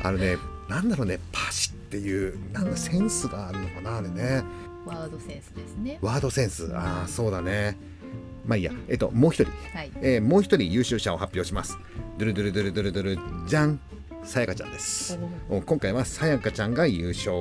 [0.00, 0.36] あのね
[0.68, 4.42] なんだろうねパシっていうなんだセンスがあるのかなあれね
[4.86, 5.98] ワードセンスですね。
[6.02, 6.70] ワードセンス。
[6.74, 7.76] ああそうだね。
[8.46, 8.72] まあいいや。
[8.88, 9.90] えっともう一人、はい。
[10.02, 11.78] えーもう一人優勝者を発表します。
[12.18, 13.80] ドゥルドゥルドゥルドゥルドゥルじゃん
[14.24, 15.18] さやかちゃんです
[15.50, 17.34] お今回はさやかちゃんが優勝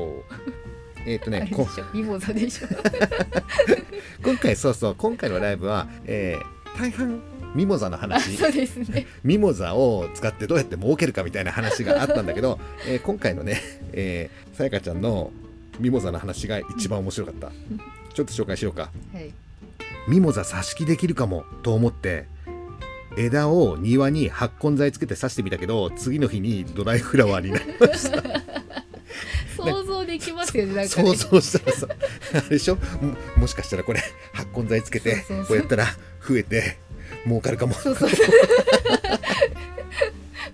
[1.05, 2.67] えっ、とねこでしょミモザでしょ
[4.23, 7.21] 今回そうそう今回のライブは、えー大半
[7.53, 15.31] ミモザのあ話そうですねミモザを使ってどうやって儲けるかみたいな話があったんだけど、えー今回のね、えーさやかちゃんの
[15.79, 17.51] ミモザの話が一番面白かった。
[18.13, 18.91] ちょっと紹介しようか。
[19.13, 19.31] はい
[20.05, 22.25] ミモザ挿し木できるかもと思って、
[23.17, 28.21] 枝を庭に発根剤つけて刺してみたけど、次の日にドライフラワーになりました。
[29.55, 31.87] 想像できますよねなんかね想像したらさ、
[32.33, 32.75] あれでしょ？
[32.75, 32.81] も
[33.37, 34.01] もしかしたらこれ
[34.33, 35.85] 発根剤つけてそうそうそうこうやったら
[36.27, 36.77] 増えて
[37.25, 37.73] 儲かるかも。
[37.75, 38.09] そうそう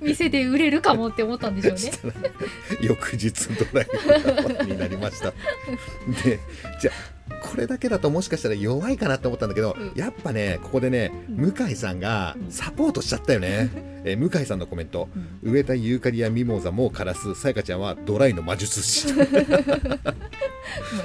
[0.09, 2.13] 店で売れるかもって思ったんでしょうね。
[2.81, 5.33] 翌日ドライフラワーになりました。
[6.23, 6.39] で
[6.81, 9.91] じゃあこれだけだともしかしたら弱いかなと思ったんだけど、うん。
[9.95, 11.53] やっぱねここでねうん。
[11.53, 12.51] 向井さんがうん。
[12.51, 13.69] サポートしちゃったよね、
[14.03, 15.09] えー向井さんのコメント。
[15.43, 15.51] うん。
[15.51, 19.13] 植えたユーカリやミモザも枯らすさやかちゃんはドライの魔術師。
[19.13, 19.23] 魔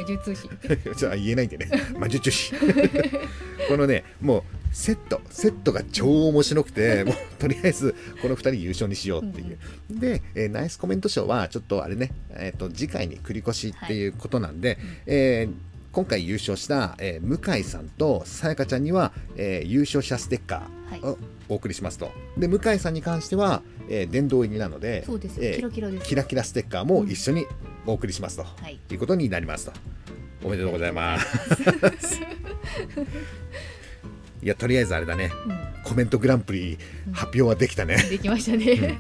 [0.07, 0.43] 術師。
[0.43, 1.69] ちょっと言えないんでね。
[1.99, 2.53] 魔術師。
[3.69, 9.57] このねもうセットセットが超面白くて もうとりあえずこの2人優勝にしようっていう、
[10.01, 15.55] で、えーナイスコメント賞はちょっとあれね、えー、と次回に繰り越しっていうことなんで、えー
[15.93, 21.01] 今回優勝した、えー向井さんとさやかちゃんには、えー優勝者ステッカはい。
[21.01, 22.11] ーをお送りしますと。
[22.37, 25.37] で向井さんに関しては、えー殿堂入りなのでそうです。
[25.37, 26.07] よ、えーキラキラです。
[26.09, 27.47] キラキラステッカーも一緒に
[27.87, 28.81] お送りしますと、はい。
[28.91, 29.73] いうことになりますと。
[30.43, 31.27] おめでとうございます
[34.45, 35.33] いやとりあえずあれだね。
[35.47, 35.83] うん。
[35.85, 36.79] コメントグランプリ
[37.13, 38.99] 発表はできたね、できましたね、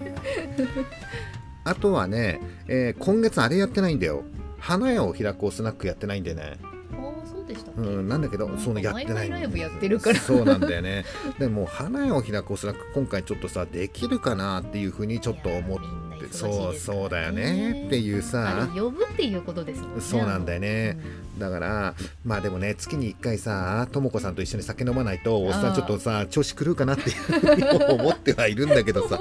[1.65, 4.25] あとはね、えー今月あれやってないんだよ。
[4.59, 6.59] 花屋を開こうスナックやってないんでね。
[6.93, 7.37] ああそ
[7.77, 9.29] うん、なんだけどそのやってない。
[9.29, 10.19] ライブやってるから。
[10.19, 11.05] そうなんだよね。
[11.39, 15.79] でも花屋を開こうスナック今回ちょっとさできるかなっていうふうにちょっと思っ
[16.14, 16.59] 忙しいですからね。
[16.59, 18.68] そうそうだよねっていうさ。
[18.74, 20.00] 呼ぶっていうことですもんね。
[20.00, 20.98] そうなんだよね。
[21.18, 27.64] うんだからまあでもね月に1回さとも子さんと一緒に酒飲まないとおっさんちょっとさ調子狂うかなっていうふうに
[28.03, 29.18] 思ってはいるんだけどさ。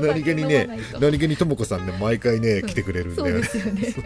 [0.00, 2.66] 何気にね何気にとも子さんね毎回ねうん。
[2.66, 3.44] 来てくれるんだよね。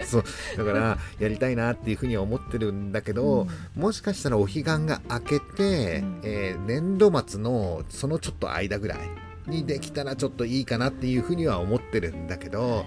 [0.04, 0.24] そう
[0.56, 6.20] だからやりたいなっていうふうには思ってるんだけど、もしかしたらお彼岸が明けて、うん。
[6.24, 12.84] えー年度末のそのちょっと間ぐらいにできたらちょっといいかなっていうふうには思ってるんだけど、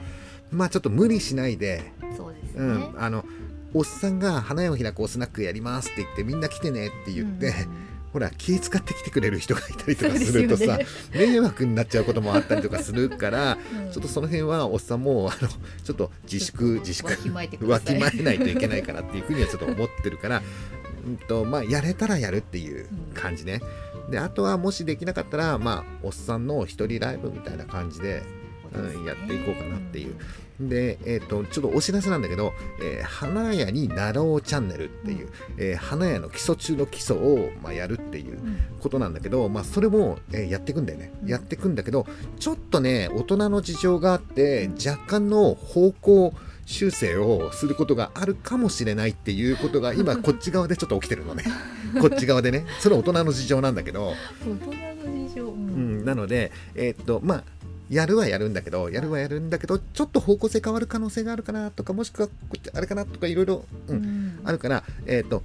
[0.51, 3.25] まあちょっと無理しないで、そうですね、うん、あの
[3.73, 7.53] おっさんが花屋を開くおスナックやりますって言ってみんな来てねって言って、
[8.11, 10.85] ほら気使って来てくれる人がいたりとかするとさ、そうで
[11.27, 13.91] 迷惑になっちゃうこともあったりとかするから、うん。
[13.91, 20.43] ちょっとその辺はおっさんもあのちょっと自粛自粛わきまえないといけないかなっていうふうにはちょっと思ってるから、
[21.05, 23.61] うんとまあ、やれたらやるっていう感じね。
[24.11, 28.21] であとはもしできなかったら、まあ、おっさんの一人ライブみたいな感じで、
[28.73, 30.15] うん、やっていこうかなっていう。
[30.59, 38.57] で、えー、とちょっとお知らせなんだけど「えー花屋になろうチャンネル」っていう、えー花屋の基礎中の基礎を、まあ、やるっていううん。
[38.79, 41.29] ことなんだけど、まあ、それも、えーやっていくんだよね、うん。
[41.29, 42.05] やっていくんだけど
[42.39, 46.33] ちょっとね大人の事情があって若干の方向
[46.65, 51.43] 修正をすることがあるかもしれないっていうことが今 こっち側でちょっと起きてるのね
[51.99, 52.65] こっち側でね。
[52.79, 54.13] それは大人の事情なんだけど、
[54.45, 56.01] 大人の事情、ううん。
[56.01, 57.43] ん、なのでえーっとまあ
[57.89, 63.95] やるはやるんだけどやるはやるんだけどちょっと方向性変わる可能性があるかなとかもしくはこっちあれかなとかいろいろ、うん。
[63.97, 64.39] うん。
[64.45, 65.43] あるからえーっと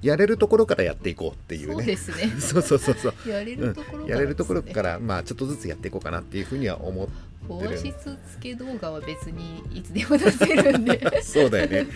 [0.00, 2.32] やれるところからやっていこうっていうそうねですね。
[2.38, 3.28] そうそうそうそう。
[3.28, 7.08] やれるところから、やれるところからまあちょっとずつやっていこうかなっていうふうには思っ
[7.48, 7.92] 放出付
[8.40, 11.00] け動画は別にいつでも出せるんで。
[11.22, 11.86] そうだよね。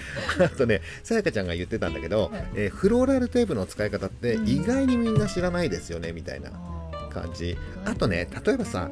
[0.41, 2.47] あとねさやかちゃんが言ってたんだけど、はい。
[2.55, 4.49] えーフローラルテープの使い方ってうん。
[4.49, 6.51] 意外にみんな知らないですよねみたいな
[7.11, 7.57] 感じ。
[7.85, 8.91] あとね例えばさ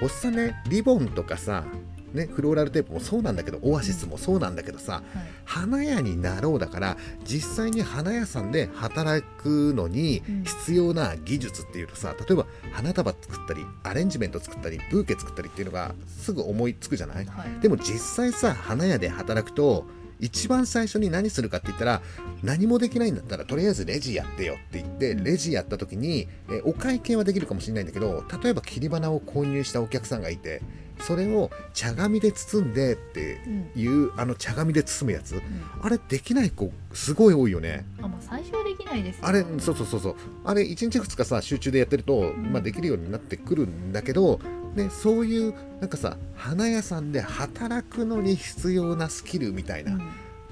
[0.00, 1.64] おっさんねリボンとかさ
[2.12, 5.02] ね、フローラルテープもそうなんだけどオアシスもそうなんだけどさ、はい。
[5.44, 10.44] 花屋になろうだから実際に花屋さんで働くのにうん。
[10.44, 17.26] 必要な技術っていうとさ例えば花束作ったりアレンジメント作ったりブーケ作ったりっていうのがすぐ思いつくじゃない？
[17.26, 17.60] はい。
[17.60, 19.86] でも実際さ花屋で働くと
[20.20, 22.02] 一番最初に何するかって言ったら
[22.42, 30.60] 何もできないんだったらとりあえずレジやってよって言ってうんレジやった時にえお会計はできるかもしれないんだけど例えば切り花を購入したお客さんがいて
[31.00, 33.70] それを茶紙で包んでってうん。
[33.80, 35.42] いうあの茶紙で包むやつうん。
[35.80, 37.86] あれできない子すごい多いよね。
[38.02, 40.16] あまあ最初はできないですよあれそうそうそうそう。
[40.44, 42.52] あれ1日2日さ集中でやってると、ん。
[42.52, 44.40] まあ、できるようになってくるんだけど、
[44.74, 49.98] ね、そういうなんかさ花屋さんで働くのに必要なスキルみたいうん。
[49.98, 50.04] な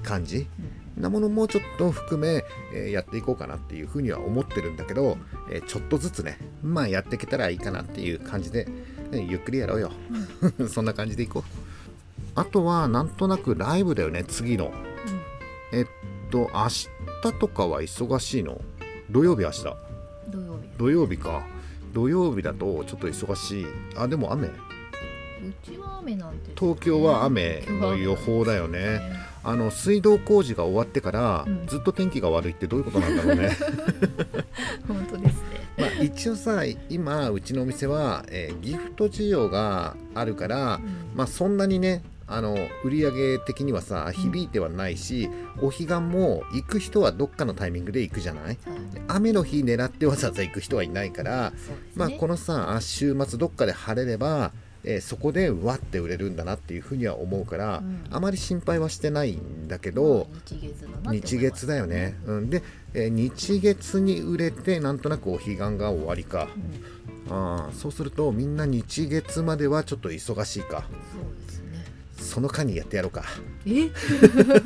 [0.03, 0.47] 感じ、
[0.95, 1.01] うん。
[1.03, 5.17] なものもちょっと含め、えーやっていこうかなっていうふうには思ってるんだけど、
[5.51, 8.65] えーちょっとずつねまあやっていけたらいいかなっていう感じで、
[9.11, 9.91] ねゆっくりやろうよ。
[10.69, 11.43] そんな感じでいこう。
[12.35, 14.71] あとはなんとなくライブだよね次の。
[15.73, 15.85] えっ
[16.31, 16.87] と明日
[17.39, 18.61] とかは忙しいの？
[19.09, 19.65] 土曜日明日。
[19.65, 20.67] うん土曜日。
[20.77, 21.43] 土曜日か
[21.93, 23.65] 土曜日だとちょっと忙しい。
[23.95, 24.47] あでも雨。
[24.47, 24.51] う
[25.63, 28.99] ちは雨なんですね東京は雨の予報だよね。
[29.43, 31.67] あの水道工事が終わってから、うん。
[31.67, 33.49] ずっと天気が悪いってどういうことなんだろうね。
[34.87, 35.41] 本当ですね。
[35.77, 40.83] まあ一応さ今うちのお店は、えーギフト需要があるからうん。
[41.15, 45.29] まあそんなにねあの売り上げ的にはさ響いてはないし、
[45.61, 48.45] お彼岸も行く人はどっかのタイミングで行くじゃない？
[48.45, 48.57] はい
[49.07, 51.57] 雨の日狙ってわざわざ行く人はいないから、ね。
[51.95, 54.51] まあ、このさあ週末どっかで晴れれば、
[54.83, 58.05] えーそこでわって売れるんだなっていうふうには思うから、うん。
[58.11, 60.27] あまり心配はしてないんだけど、
[61.03, 62.61] まあ日月日月だよね、うん、で、
[62.93, 66.49] えー日月に売れてなんとなくお彼岸が終わりか。
[67.27, 67.33] うん。
[67.33, 70.83] あーそうするとみんな日月まではちょっと忙しいか。
[71.13, 71.56] そうですね
[72.17, 73.23] その間にやってやろうか。
[73.65, 73.89] え？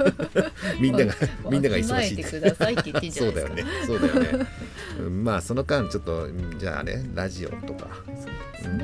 [0.79, 2.23] みんながまあみんなが忙しい。
[2.23, 3.49] くださいって言ってんじゃそないですか。
[3.49, 4.47] うだよねそうだよね、
[4.99, 7.87] うんまあその間ちょっとうんじゃあねラジオとか。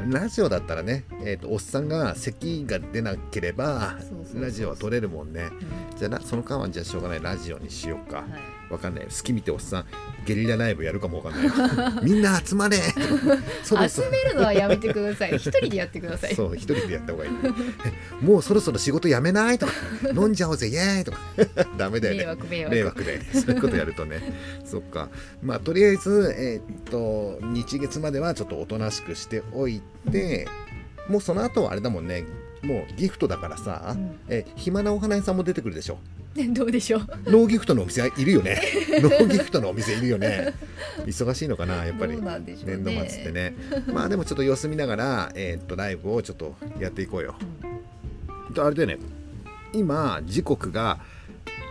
[0.10, 3.96] ラジオだったらね、えー、とおっさんが咳が出なければ
[4.34, 5.50] ラジオは撮れるもんね。
[5.92, 5.98] うん。
[5.98, 7.22] じゃあなその間はじゃあしょうがない。
[7.22, 9.06] ラジオにしようか、はいわかんない。
[9.06, 9.86] 好き見ておっさん
[10.26, 12.04] ゲリラライブやるかもわかんない。
[12.04, 12.78] みんな集まれ。
[13.64, 15.36] 集めるのはやめてください。
[15.38, 16.36] 一人でやってください。
[16.36, 17.32] そう一人でやった方がいい。
[18.22, 19.74] もうそろそろ仕事辞めないとか。
[20.14, 21.20] 飲んじゃおうぜイエーイとか。
[21.78, 22.20] ダメだよね。
[22.24, 22.76] 迷惑迷惑。
[22.76, 24.22] 迷惑だよねそういうことやるとね。
[24.66, 25.10] そっか。
[25.42, 30.48] まあとりあえずえーっと日月まではちょっとおとなしくしておいて
[31.08, 32.26] もうその後はあれだもんね。
[32.64, 34.20] もうギフトだからさ、うん。
[34.28, 36.00] え暇なお花屋さんも出てくるでしょ
[36.54, 37.32] どうでしょう？
[37.32, 38.62] ノーギフトのお店いるよね。
[39.02, 40.54] ノーギフトのお店いるよね。
[41.06, 42.14] 忙しいのかなやっぱり。
[42.18, 42.78] どうなんでしょうね。
[42.78, 43.56] 年度末ってね。
[43.92, 47.36] まあでもちょっと様子見ながら、えーっとライブをちょっとやっていこうよ。
[48.50, 48.54] うん。
[48.54, 48.98] とあれだよね。
[49.74, 51.00] 今時刻が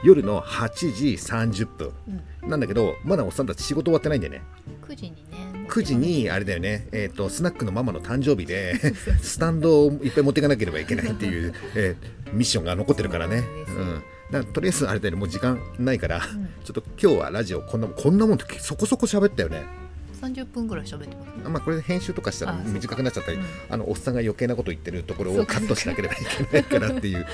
[0.05, 1.93] 夜の8時30分。
[2.43, 2.51] うん。
[2.51, 4.43] なんだけどまだおっさんたち仕事終わってないんだよね。
[4.89, 8.77] 9時にね9時にあれだよね、えー、とスナックのママの誕生日で
[9.21, 16.21] スタンドをいっぱい持っていかなければいけないっていう、えーミッションが残ってるからね、そうですうん、だとりあえずあれだよねもう時間ないから、ん。
[16.65, 19.65] ちょっと今日はラジオこんなこんなもんってそこそこ喋ったよね。
[20.21, 21.27] 30分ぐらい喋ってます。
[21.27, 23.45] ねまあこれ編集とかしたら短くなっちゃったりうん。
[23.71, 27.27] あのおっさんが余計なこと言ってるところをカットしなければいけないからっていう。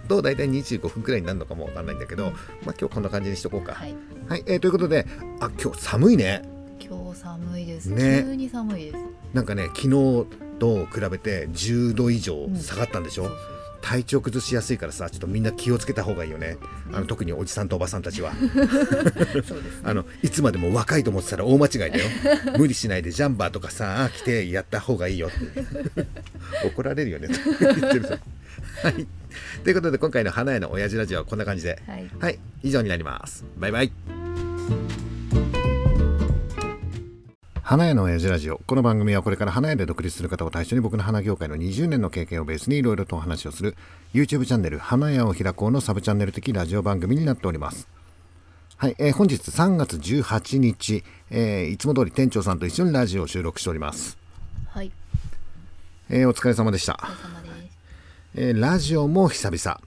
[0.08, 2.32] と大体25分くらいになるのかもわかんないんだけど、うん。
[2.32, 2.40] まあ
[2.78, 3.74] 今日こんな感じにしとこうか。
[3.74, 3.94] はい。
[4.28, 5.06] はい、えーということで
[5.40, 6.42] あ今日寒いね。
[6.80, 8.24] 今日寒いです、ね。
[8.26, 8.96] 急に寒いです。
[9.32, 10.26] なんかね昨日
[10.58, 16.56] と比べて10度以上下がったんでしょ、そうそう体調崩しやすいからさちょっとみんな気をつけた方がいいよね。
[16.92, 18.32] あの特におじさんとおばさんたちは。
[19.84, 22.04] あのいつまでも若いと思ってたら大間違いだよ。
[22.58, 26.06] 無理しないでジャンバーとかさ着てやった方がいいよって。
[26.66, 27.28] 怒られるよね。
[27.28, 28.18] と 言ってるさ
[28.82, 29.06] はい。
[29.64, 31.80] ということで今回の花屋の親父ラジオはこんな感じで。
[31.86, 32.10] はい。
[32.18, 32.38] はい。
[32.62, 33.44] 以上になります。
[33.58, 33.92] バイバイ
[37.70, 38.60] 花屋の親父ラジオ。
[38.66, 43.76] この番組はこれから花屋で独立する方を対象に僕の花業界の20年の経験をベースにいろいろとお話をする
[44.12, 47.86] YouTube チャンネル花屋を開こうのサブチャンネル的ラジオ番組になっております。
[48.76, 54.18] はい、えー本日3月18日、えーいつも通り店長さんと一緒にラジオを収録しております、
[54.70, 54.90] はい。
[56.08, 56.98] えーお疲れ様でした。
[58.34, 59.80] えーラジオも久々。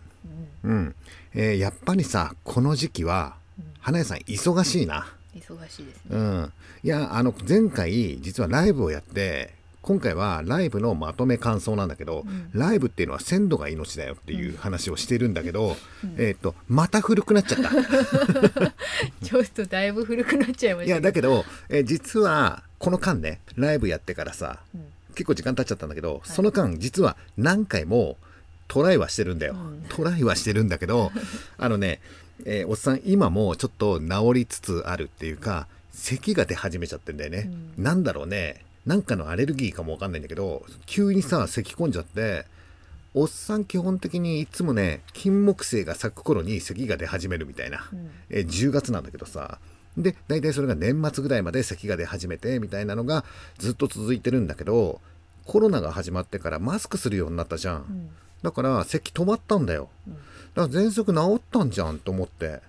[0.64, 0.96] うん、
[1.34, 3.36] えーやっぱりさこの時期は
[3.82, 6.18] 花屋さん忙しいな忙しいですね。
[6.18, 6.54] うん。
[6.84, 15.76] いやあの前回実はライブをやって今回はライブのまとめ感想なんだけど、ライブっていうのは鮮度が命だよっていう話をしてるんだけど、
[16.18, 17.70] えっ、とまた古くなっちゃった。
[19.22, 24.80] ちょっとだいぶ古くなっちゃいましたいやだけど、えー実はこの間ねライブやってからさ、ん。
[25.16, 28.18] 結構時間経っちゃったんだけど、その間実は何回も
[28.68, 29.86] トライはしてるんだよ、うん。
[29.90, 31.12] トライはしてるんだけど
[31.58, 32.00] あのね、
[32.46, 38.66] えーおっさん今もちょっと治りつつあるっていうか咳が出始めちゃってんだよね、なんだろうね。
[38.86, 42.46] なんかのアレルギーかもわかんないんだけど急にさ咳込んじゃって
[43.14, 48.10] おっさん基本的にいつもね金木犀が咲く頃に咳が出始めるみたいな、うん。
[48.30, 49.60] えー10月なんだけどさ。
[49.96, 53.24] で大体それが年末ぐらいまで咳が出始めてみたいなのが
[53.60, 55.00] ずっと続いてるんだけど
[55.46, 58.10] コロナが始まってからマスクするようになったじゃん、ん。
[58.42, 59.90] だから咳止まったんだよ、
[60.56, 62.62] だから喘息治ったんじゃんと思って、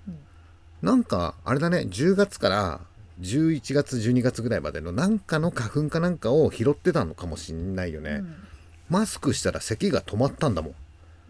[0.83, 2.81] なんかあれだね10月から
[3.20, 8.23] 11月12月ぐらいまでのなんかの花粉かなんかを拾ってたのかもしんないよね、
[8.88, 10.75] マスクしたら咳が止まったんだもん。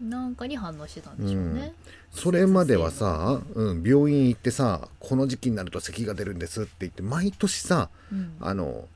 [0.09, 1.73] なんかに反応してたんでしょうね、
[2.11, 8.35] それまではさ、うん、病院行ってさこの時期になると咳が出るんですって言って毎年さ、うん。
[8.41, 8.87] あの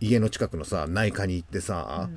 [0.00, 2.08] 家の近くのさ内科に行ってさ、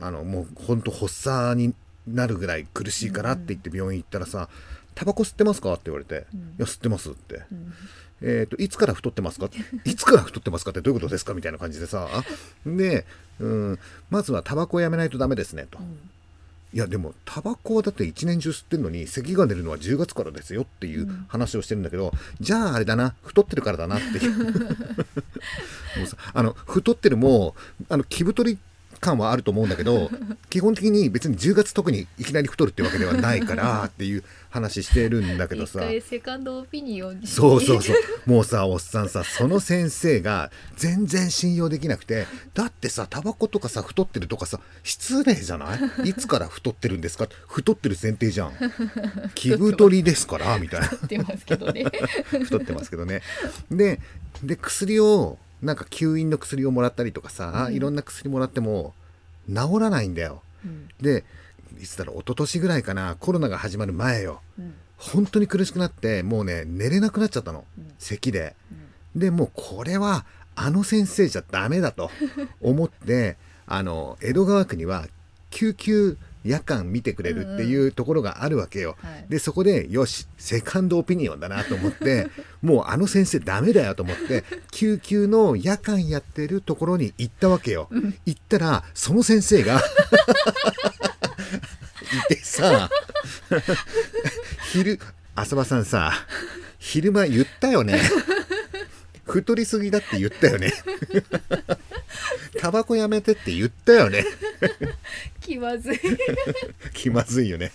[0.00, 1.72] あのもうほんと発作に
[2.06, 4.48] なるぐらい苦しいからって言って病院行ったらさ
[4.94, 7.42] 「タバコ吸ってますか?」って言われて「いや吸ってます」って。
[8.24, 9.50] えー、といつから太ってますか？
[9.84, 12.08] いつから太ってますかってどういうことですかみたいな感じでさ
[12.64, 13.04] で、
[13.40, 13.78] うん、
[14.10, 15.80] まずはタバコをやめないとダメですねと、
[16.72, 24.32] いやでもタバコはだって一年中吸ってるのに咳が出るのは10月からですよっていう話をしてるんだけど、じゃああれだな太ってるからだなっていう。
[25.98, 27.54] もうさあの太ってるも
[27.88, 28.58] あの気太り
[29.02, 30.10] 感はあると思うんだけど
[30.48, 37.26] 基本的に別に10月特にいきなり太るってわけではないから っていう話してるんだけど一さ回セカンドオピニオンに。
[37.26, 37.96] そうそうそう。
[38.26, 46.08] もうさおっさんさその先生が全然信用できなくてだってさタバコとかさ太ってるとかさ失礼じゃない？
[46.10, 47.28] いつから太ってるんですか？
[47.48, 48.52] 太ってる前提じゃん。
[49.34, 50.86] 気太りですからみたいな。
[50.86, 51.84] ってますけどね。
[52.44, 53.22] 太ってますけどね。
[53.70, 54.00] で
[54.42, 58.94] で薬をなんか吸引の薬をもらったりとかさ、いろんな薬もらっても
[59.48, 60.88] 治らないんだよ、ん。
[61.00, 61.24] で
[61.80, 64.74] いつだろう一昨年ぐらいかなコロナが始まる前よ、ん。
[64.96, 67.64] 本当に苦しくなってもうね寝れなくなっちゃったの、
[67.98, 68.56] 咳で、
[69.14, 72.10] でもうこれはあの先生じゃダメだと
[72.60, 75.06] 思って あの江戸川区には
[75.50, 79.26] 救急夜間見てくれるっていうところがあるわけよ、はい。
[79.28, 82.28] でそこでよしセカンドオピニオンだなと思って
[82.62, 87.88] もうあの先生ダメだよと思って救急の夜間やってるところに行ったわけよ、
[88.26, 89.82] 行ったらその先生が
[92.30, 92.90] いてさ
[94.72, 94.98] 昼
[95.34, 96.12] 浅場さんさ
[96.78, 98.00] 昼間言ったよね。
[99.24, 100.72] 太りすぎだって言ったよね。
[102.60, 104.24] タバコやめてって言ったよね
[105.42, 106.00] 気まずい。
[106.94, 107.72] 気まずいよね。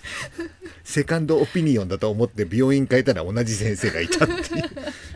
[0.84, 4.42] セカンドオピニオンだと思って病院変えたら同じ先生がいたっていう。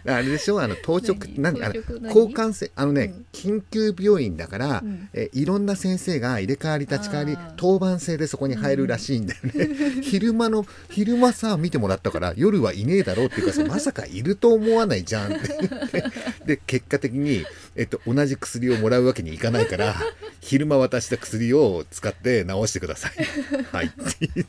[0.12, 0.62] あれでしょ？
[0.62, 1.60] あの当直何？
[1.60, 2.16] 何あの当直何？
[2.16, 3.26] 交換性あのね、うん。
[3.32, 5.10] 緊急病院だから、うん。
[5.14, 9.70] えいろんな先生が入れ替わり立ち替わり当番制でそこに入るらしいんだよね、
[10.04, 16.04] 昼間の昼間さ見てもらったから夜はいねえだろうっていうかさまさかいると思わないじゃんって言って。
[16.46, 17.46] で結果的に、
[17.76, 19.96] えっと、同じ薬をもらうわけにいかないから
[20.42, 23.14] 昼間渡した薬を使って治してください。
[23.72, 23.86] はい。
[23.88, 24.48] って言っ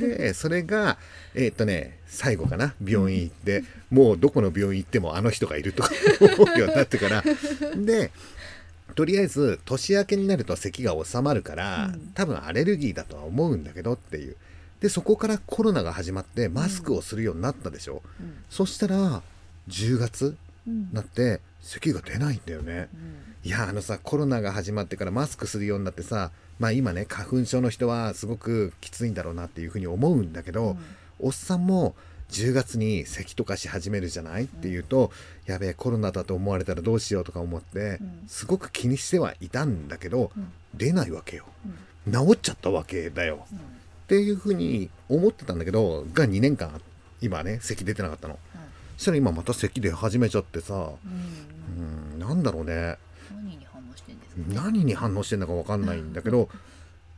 [0.00, 0.16] て。
[0.16, 0.98] でそれが
[1.34, 2.74] えっとね最後かな。
[2.82, 5.90] 病院行って、もうどこの病院行ってもあの人がいるとか
[6.20, 7.24] 思うようになってから。
[7.76, 8.10] で
[8.94, 12.10] とりあえず年明けになると咳が収まるから、うん。
[12.14, 14.36] 多分アレルギーだとは思うんだけどっていう。
[14.80, 18.34] でそこからコロナが始まってマスクをするようになったでしょ、うん。
[18.48, 19.22] そしたら
[19.68, 20.36] 10月
[20.66, 20.88] うん。
[20.88, 22.88] になって咳が出ないんだよね、
[23.44, 30.76] いやあのさコロナが始まってからマスクするようになってさまあ今ね花粉症の人はすごくきついんだろうなっていうふうに思うんだけど、
[31.18, 31.94] おっさんも
[32.30, 35.10] 10月に咳とかし始めるじゃないっていうと、
[35.46, 38.22] やべえコロナだと思われたらどうしようとか思って、うん。
[38.28, 40.48] すごく気にしてはいたんだけど、うん。
[40.74, 41.44] 出ないわけよ。
[42.06, 42.12] うん。
[42.12, 43.46] 治っちゃったわけだよ。
[43.52, 43.58] うん。
[43.58, 43.60] っ
[44.06, 46.80] ていうふうに思ってたんだけどが2年間
[47.20, 48.38] 今ね咳出てなかったの。
[48.54, 48.58] そ
[49.00, 50.74] したら今また咳出始めちゃってさ。
[50.74, 52.18] うん。
[52.18, 52.98] なんだろうね。
[53.34, 56.50] 何に反応してんですか何に反応してんだか分かんないんだけど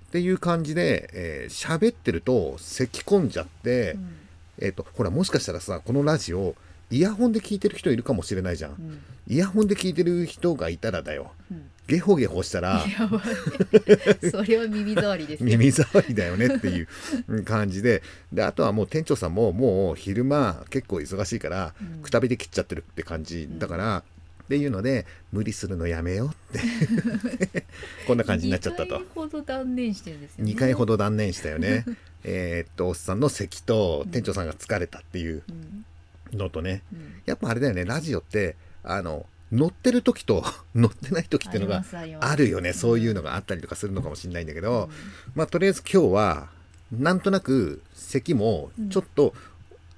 [0.09, 4.17] っていう感じでえー喋、ってると咳込んじゃって、うん。
[4.61, 6.55] えっ、とほらもしかしたらさこのラジオ
[6.91, 9.03] イヤホンで聞いてる人いるかもしれないじゃん、うん。
[9.27, 11.33] イヤホンで聞いてる人がいたらだよ。
[11.51, 14.31] うんゲホゲホしたらやばい。
[14.31, 15.47] それは耳障りですよ。
[15.47, 16.89] 耳障りだよねっていう
[17.29, 22.03] うん感じでであとはもう店長さんももう昼間結構忙しいからうん。
[22.03, 27.65] くたびで切っちゃってるって感じだから、っていうので無理するのやめようって。
[28.07, 28.97] こんな感じになっちゃったと。
[28.97, 30.53] 2回ほど断念してるんですよね。
[30.53, 31.85] 2回ほど断念したよね。
[32.25, 35.43] えーっとおっさんの咳と店長さんが疲れたっていう
[36.33, 36.39] うん。
[36.39, 36.83] のとね。
[36.93, 37.23] うん。
[37.27, 40.45] やっぱあれだよねラジオってあの乗ってる時と
[40.75, 41.85] 乗ってない時っていうのが
[42.21, 42.73] あるよね。
[42.73, 44.91] そういうのがあったりとかするのかもしれないんだけど、うん。
[45.35, 46.49] まあとりあえず今日は
[46.91, 49.35] なんとなく咳もちょっと、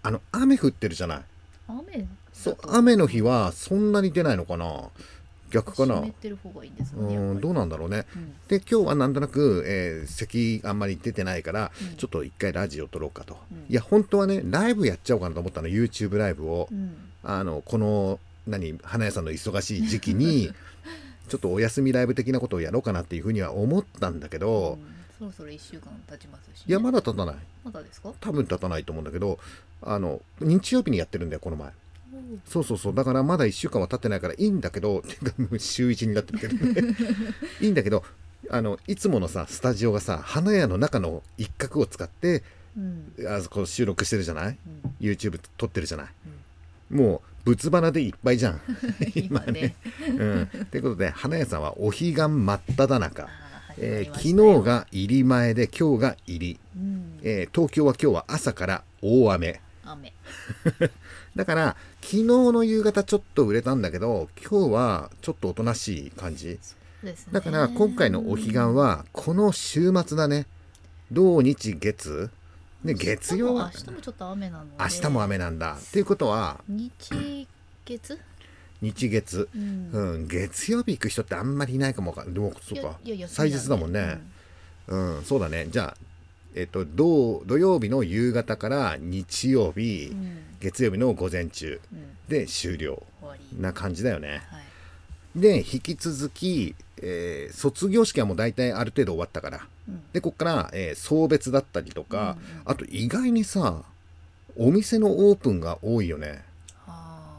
[0.03, 1.23] あの雨降ってるじゃない。
[1.69, 2.07] 雨？
[2.33, 4.91] そう雨の日はそんなに出ないのかな。
[5.51, 5.97] 逆かな。
[5.99, 8.07] 湿ってる方がいいんですかうんどうなんだろうね。
[8.17, 8.35] うん。
[8.49, 11.97] で今日はなんとなく、えー咳あんまり出てないから、うん。
[11.97, 13.59] ちょっと一回ラジオ撮ろうかと、うん。
[13.69, 16.97] いや本当はねライブやっちゃおうかなと思ったの YouTube ライブを、うん。
[17.23, 20.53] あのこの何花屋さんの忙しい時期に
[21.29, 26.65] ちょっとお休みライブ的なことをやろうかなっていうふうには思ったんだけど、うんそろそろ1週間経ちますしね。
[26.67, 27.37] いやまだ経たない。
[27.65, 28.13] まだですか？
[28.21, 29.39] 多分経たないと思うんだけど
[29.81, 31.71] あの日曜日にやってるんだよこの前。
[32.49, 32.95] そうそうそう。
[32.95, 36.97] だからまだ1週間は経ってないからいいんだけど ていうかもう週1になってるけどね。
[37.63, 38.03] いいんだけど
[38.51, 42.43] あのいつものさスタジオがさ花屋の中の一角を使って
[42.77, 43.15] うん。
[43.29, 44.59] あそこ収録してるじゃない？
[44.67, 44.95] うん。
[45.01, 46.09] YouTube 撮ってるじゃない？
[46.91, 48.61] もう仏花でいっぱいじゃん。
[49.15, 49.77] 今ね。
[50.09, 53.29] うん、ということで花屋さんはお彼岸真っ只中、
[53.79, 57.19] えー昨日が入り前で今日が入り、うん。
[57.23, 59.61] えー東京は今日は朝から大雨。
[59.85, 60.13] 雨。
[61.37, 66.59] だから昨日の夕方ちょっと売れたんだけど今日はちょっとおとなしい感じ。
[67.03, 67.15] ね。
[67.33, 70.47] だから今回のお彼岸はこの週末だね。
[71.13, 72.31] 土日月
[72.85, 74.71] で月曜明日もちょっと雨なので。
[74.79, 75.79] 明日も雨なんだ。
[75.81, 76.61] っていうことは。
[76.69, 76.93] 日
[77.87, 78.19] 月？
[78.83, 79.49] 日月。
[79.55, 79.91] うん。
[79.93, 82.99] うん、月曜日行く人ってあんまりいないかもわかんでもそうか。
[83.29, 84.21] 祭日だもんね、
[84.89, 85.67] うん、そうだね。
[85.71, 85.97] じゃあ、
[86.55, 90.19] えっと、土土曜日の夕方から日曜日、うん。
[90.19, 92.17] うん月曜日の午前中うん。
[92.29, 93.03] で終了。
[93.59, 94.43] な感じだよね。
[94.51, 94.64] はい
[95.37, 99.67] で、引き続き、えー卒業式はもう大体ある程度終わったから。
[99.89, 100.03] うん。
[100.13, 102.63] で、こっから、えー送別だったりとか、うんうん。
[102.65, 103.83] あと意外にさ、
[104.57, 106.45] お店のオープンが多いよね。
[106.87, 107.33] あ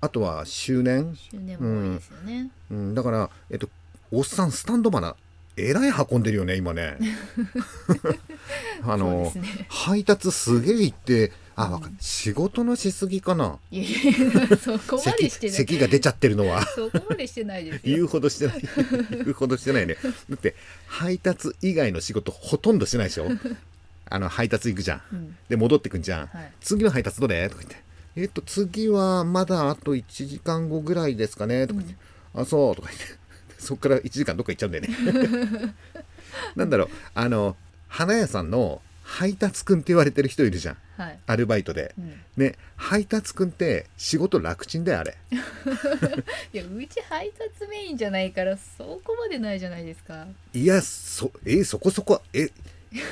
[0.00, 1.12] あとは周年？
[1.12, 2.50] ー周年も多いですよね。
[2.70, 3.68] うん、だから、えっと、
[4.10, 5.14] おっさんスタンドバナ、
[5.56, 6.96] えらい運んでるよね、今ね。
[8.84, 11.94] あの、ね配達すげえ行って、あ、わかる。
[12.00, 13.58] 仕事のしすぎかな。
[13.70, 16.64] いやいやそこまで咳してない咳が出ちゃってるのは。
[16.64, 18.62] そこまでしてないです言ようほどしてない。
[19.12, 19.96] 言うほどしてないね。
[20.30, 20.54] だって、
[20.86, 23.28] 配達以外の仕事ほとんどしてないでしょ。
[24.06, 25.02] あの、配達行くじゃん。
[25.12, 26.26] うんで、戻ってくんじゃん。
[26.28, 27.48] はい次の配達どれ？
[27.48, 27.82] とか言って。
[28.16, 31.96] えっと、次はまだあと1時間後ぐらいですかねとか言って。
[32.34, 32.76] あ、そう。
[32.76, 33.21] とか言って。
[33.62, 35.74] そっから1時間どっか行っちゃうんだよね。
[36.56, 37.56] なんだろう、あの、
[37.88, 40.76] 花屋さんの配達くんって言われてる人いるじゃん。
[40.96, 41.94] はい、アルバイトで。
[41.98, 45.16] うん、ね配達くんって仕事楽ちんだよあれ。
[46.52, 50.26] いやうち配達メインじゃないからそこまでないじゃないですか。
[50.54, 52.50] いやそえそこそこえ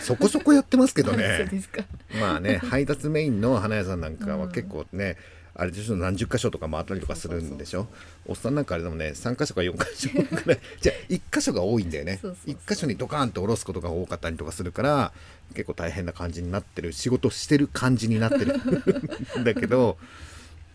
[0.03, 1.85] そこそこやってますけど そうねですか。
[2.19, 5.17] まあね配達メインの花屋さんなんかはうん結構ね、
[5.61, 7.87] あれでしょ何十箇所とか回ったりとかするんでしょ？
[8.27, 10.09] おっさんなんかあれでもね3箇所か4箇所
[10.45, 10.61] ぐらい。
[10.81, 12.19] じゃあ1箇所が多いんだよね。
[12.23, 12.55] そうそうそう。
[12.67, 15.13] 1箇所にドカーンと下ろすことが多かったりとかするから
[15.55, 16.93] 結構大変な感じになってる。
[16.93, 18.57] 仕事してる感じになってる。
[18.57, 19.99] ん だけど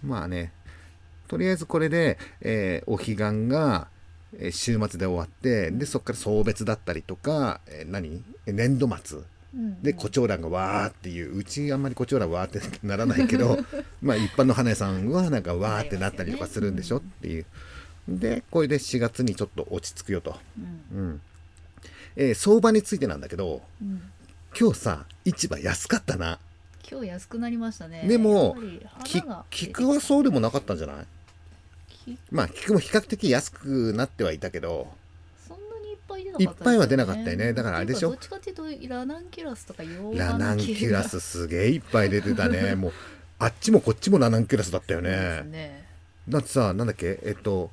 [0.04, 0.52] まあね
[1.28, 3.88] とりあえずこれで、えーお彼岸が
[4.38, 8.24] えー週末で終わってでそこから送別だったりとか、えー何？
[8.46, 9.26] 年度末うん
[9.82, 13.58] で胡蝶蘭がわーっていううちあんまり胡蝶蘭わーってならないけど
[14.02, 17.46] まあ一般の花屋さんはなんかわーってなったりとかするんでしょっていう。
[18.08, 20.38] でこれで4月にちょっと落ち着くよと、
[20.94, 21.00] うん。
[21.00, 21.22] うん。
[22.18, 24.02] えー相場についてなんだけどうん。
[24.60, 26.40] 今日さ市場安かったな。
[26.90, 28.06] 今日安くなりましたね。
[28.08, 28.56] でも
[29.50, 31.06] 菊はそうでもなかったんじゃない？
[31.90, 34.94] きまあ菊も比較的安くなってはいたけど
[36.40, 37.54] いっぱいは出なかったよね。
[37.54, 38.10] だからあれでしょ？
[38.10, 39.84] どっちかっていうとラナンキュラスとか
[40.14, 42.76] ラナンキュラスすげえいっぱい出てたね。
[42.76, 42.94] もう
[43.40, 45.44] あっちもこっちもラナンキュラスだったよね。
[45.44, 45.86] ね。
[46.28, 47.20] だってさなんだっけ？
[47.24, 47.72] えっと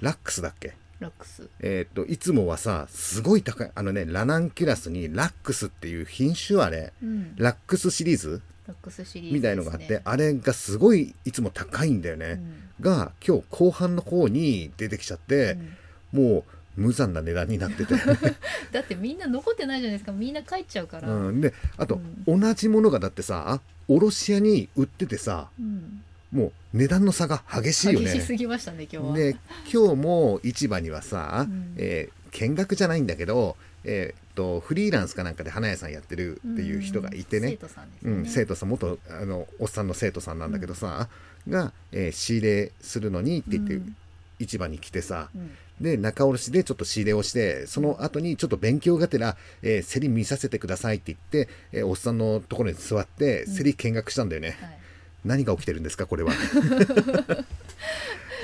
[0.00, 0.74] ラックスだっけ？
[1.00, 1.48] ラックス。
[1.60, 7.34] えっといつもはさすごい高いあのねラナンキュラスにラックスっていう品種あれうん。
[7.36, 12.40] ラックスシリーズラックスシリーズみたいのがあって、あれがすごいいつも高いんだよね、
[12.80, 15.76] が今日後半の方に出てきちゃっうてん、
[16.14, 16.32] うん。
[16.32, 16.44] もう
[16.76, 17.94] 無残な値段になってて、
[18.72, 20.12] だってみんな残ってないじゃないですか。
[20.12, 26.02] みんな帰っちゃうから、うん、であと、う同じものがだってさ卸屋に売っててさうん。
[26.32, 28.06] もう値段の差が激しいよね。
[28.12, 29.16] 激しすぎましたね今日は。
[29.16, 29.36] で
[29.72, 31.74] 今日も市場にはさ、うん。
[31.76, 41.08] えー見学じゃないんだけど、えーっとフリーランスかなんかで花屋さんやってるっていう人がいてね、生徒さんですうん生徒さん元あのおっさんの生徒さんなんだけどさ、
[41.48, 43.96] が、えー仕入れするのにって言って、うん。
[44.40, 53.56] 市場に来てさうんで仲卸でちょっと仕入れをしてその後にちょっと勉強がてら、えー競り見させてくださいって言って、えーおっさんのところに座ってうん。
[53.56, 54.78] 競り見学したんだよね、はい。
[55.24, 56.32] 何が起きてるんですかこれは。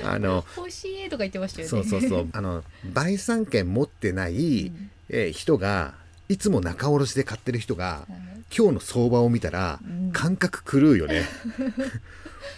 [0.04, 1.68] あの欲しいとか言ってましたよね。
[1.68, 2.28] そうそうそう。
[2.32, 4.90] あの売産権持ってない、うん。
[5.08, 5.94] えー人が
[6.28, 8.12] いつも仲卸で買ってる人がはい。
[8.56, 10.10] 今日の相場を見たらうん。
[10.12, 11.24] 感覚狂うよね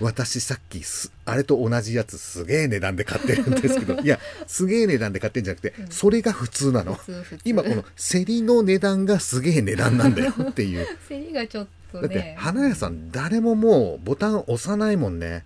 [0.00, 5.88] 私さっきすあれと同じやつすげえ値段で買ってるんですけど いやすげえ値段で買ってるんじゃなくてうん。
[5.90, 6.98] それが普通なの。
[7.44, 10.86] 今この競りの値段がすげえ値段なんだよっていう。
[11.08, 15.44] 競りがちょっとだってね花屋さん誰ももうボタン押さないもんね。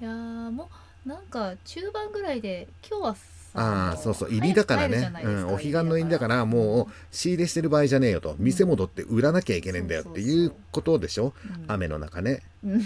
[0.00, 0.70] いやーも
[1.04, 3.20] うなんか中盤ぐらいで今日はさ
[3.52, 5.12] ああそうそう入りだからね。
[5.24, 8.36] うん、お彼岸の入りだからもう仕入れしてる場合じゃねえよと。
[8.38, 11.32] 店戻って売らなきゃいけねえんだよっていうことでしょ？
[11.44, 11.64] うん。
[11.66, 12.42] 雨の中ね。
[12.64, 12.82] うん。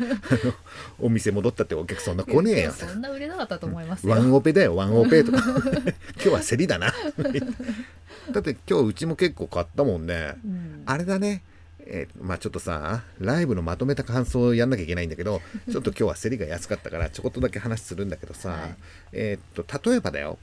[1.00, 2.72] お店戻ったってお客そんな来ねえよ。
[2.72, 4.12] そんな売れなかったと思いますよ。
[4.14, 5.38] ワンオペだよワンオペとか。
[6.16, 6.92] 今日は競りだな。
[8.32, 10.34] だって今日うちも結構買ったもんね。
[10.44, 10.82] うん。
[10.86, 11.42] あれだね
[11.90, 15.40] えーまあちょっとさライブのまとめた感想をやんなきゃいけないんだけど
[15.72, 18.76] ちょっと今日は競りが安かったからちょこっとだけ話するんだけどさ、はい。
[19.12, 20.38] えーっと例えばだよ。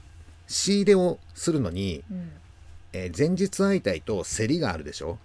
[0.48, 2.30] 仕入れをするのに、うん。
[2.92, 5.18] えー前日相対と競りがあるでしょ？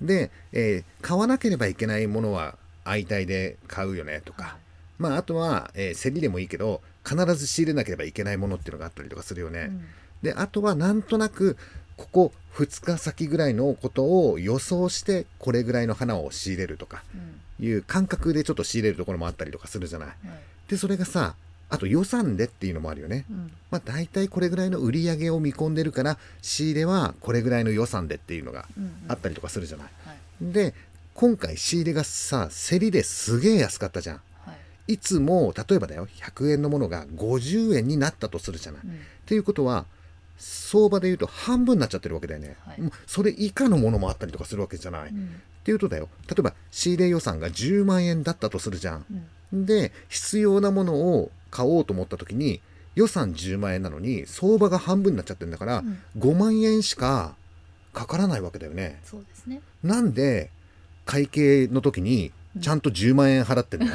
[0.00, 0.06] うん。
[0.06, 4.56] で、えー買わなければいけないものは相対で買うよねとか、は
[4.98, 9.60] まああとは、えー競りでもいいけど必ず仕入れなければいけないものっていうのがあったりとかするよね。
[9.60, 9.84] いうん。
[10.22, 11.56] であとはなんとなく
[11.96, 20.08] ここ2日先ぐらいのことを予想してこれぐらいの花を仕入れるとかうんいう感覚でちょっと仕入れるところもあったりとかするじゃない。
[20.08, 20.16] はい
[20.68, 21.34] でそれがさ
[21.70, 23.24] あと予算でっていうのもあるよね。
[23.30, 29.86] うんまあ大体これぐらいの売り上げを見込んでるから仕入れはこれぐらいの予算でっていうのがうんあったりとかするじゃない。
[30.06, 30.18] はい
[30.52, 30.74] で
[31.14, 34.20] 今回仕入れがさ競りですげえ安かったじゃん。
[34.44, 34.52] は
[34.88, 38.80] いいつも例えばだよ100円のものが50円になったとするじゃない。
[38.84, 38.94] うんっ
[39.26, 39.86] ていうことは
[40.36, 42.78] 相場で言うと半分になっちゃってるわけだよね、はい。
[43.06, 45.40] それ以下のものもあったりとかするわけじゃない、っうん。
[45.64, 46.08] ていうとだよ。
[46.28, 49.06] 例えば仕入れ予算が10万円だったとするじゃん。
[49.52, 49.66] うん。
[49.66, 52.60] で必要なものを買おうと思った時に
[52.94, 55.98] 予算10万円なのに相場が半分になっちゃってるんだから、うん。
[56.18, 57.36] 5万円しか
[57.92, 59.00] かからないわけだよね。
[59.04, 59.60] そうですね。
[59.82, 60.50] なんで
[61.06, 63.92] 会計の時にちゃんと10万円払ってるの、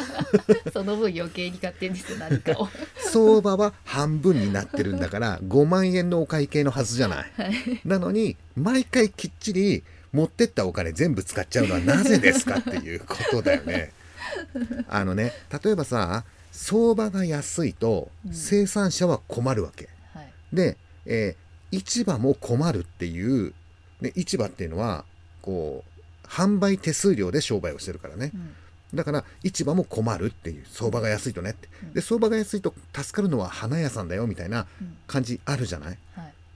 [0.72, 2.68] その分余計に買ってんですよ何かを。
[3.12, 7.32] 相場は半分になってるんだから5万円のお会計のはずじゃない。
[7.36, 7.80] はい。
[7.84, 9.82] なのに毎回きっちり
[10.12, 13.92] 持ってったお金全部使っちゃうのはなぜですかっていうことだよね。
[14.88, 15.32] あのね
[15.64, 18.34] 例えばさ相場が安いとうん。
[18.34, 19.88] 生産者は困るわけ。
[20.12, 20.32] はい。
[20.52, 20.76] で、
[21.06, 23.52] えー市場も困るっていう、
[24.00, 25.04] ね、市場っていうのは
[25.42, 25.95] こう
[26.28, 28.32] 販売手数料で商売をしてるからね。
[28.34, 28.54] うん。
[28.94, 30.64] だから市場も困るっていう。
[30.70, 31.68] 相場が安いとねって。
[31.82, 31.92] うん。
[31.92, 34.96] で相場が安いと助かるのは花屋さんだよみたいなうん。
[35.06, 35.98] 感じあるじゃない？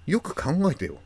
[0.06, 0.96] よく考えてよ。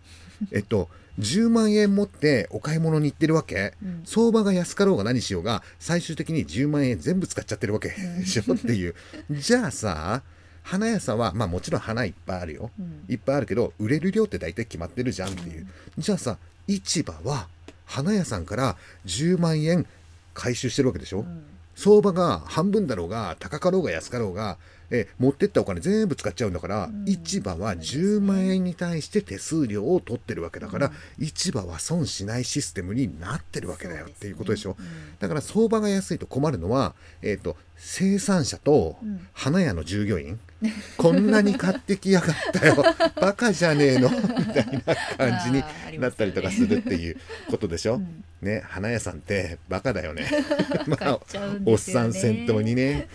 [0.53, 0.89] えっと
[1.21, 3.75] 10万円持ってお買い物に行ってるわけ。
[3.83, 4.03] うん。
[4.05, 7.89] 相場が安かろうが何しようが最終的に10万円全部使っちゃってるわけ。
[7.91, 8.95] でしょっていう。
[9.31, 10.23] じゃあさ
[10.63, 12.71] 花屋さんはまあもちろん花いっぱいあるよ。
[12.79, 13.05] うん。
[13.09, 15.67] いっぱいあるけど売れる量って大体決まってるじゃんっていう。
[15.99, 16.37] じゃあさ
[16.67, 17.49] 市場は
[17.85, 18.77] 花屋さんから
[19.07, 19.87] 10万円
[20.33, 21.45] 回収してるわけでしょ、うん。
[21.77, 24.59] 相場が半分だろうが高かろうが安かろうが
[24.95, 27.05] え持ってったお金全部使っちゃうんだから、うん。
[27.09, 34.77] 市場は10万円に対して手数料を取ってるわけだから、市場は損しないシステムになってるわけだよっていうことでしょ、
[35.19, 39.27] だから相場が安いと困るのは、えー、と生産者とうん。
[39.33, 40.39] 花屋の従業員、
[40.97, 42.83] こんなに買ってきやがったよ。
[43.21, 44.09] バカじゃねえの。
[44.11, 47.17] みたいな感じになったりとかするっていう
[47.51, 48.25] ことでしょ、うん。
[48.41, 50.29] ね花屋さんってバカだよね。
[50.87, 53.09] まあちゃうんおっさん先頭にね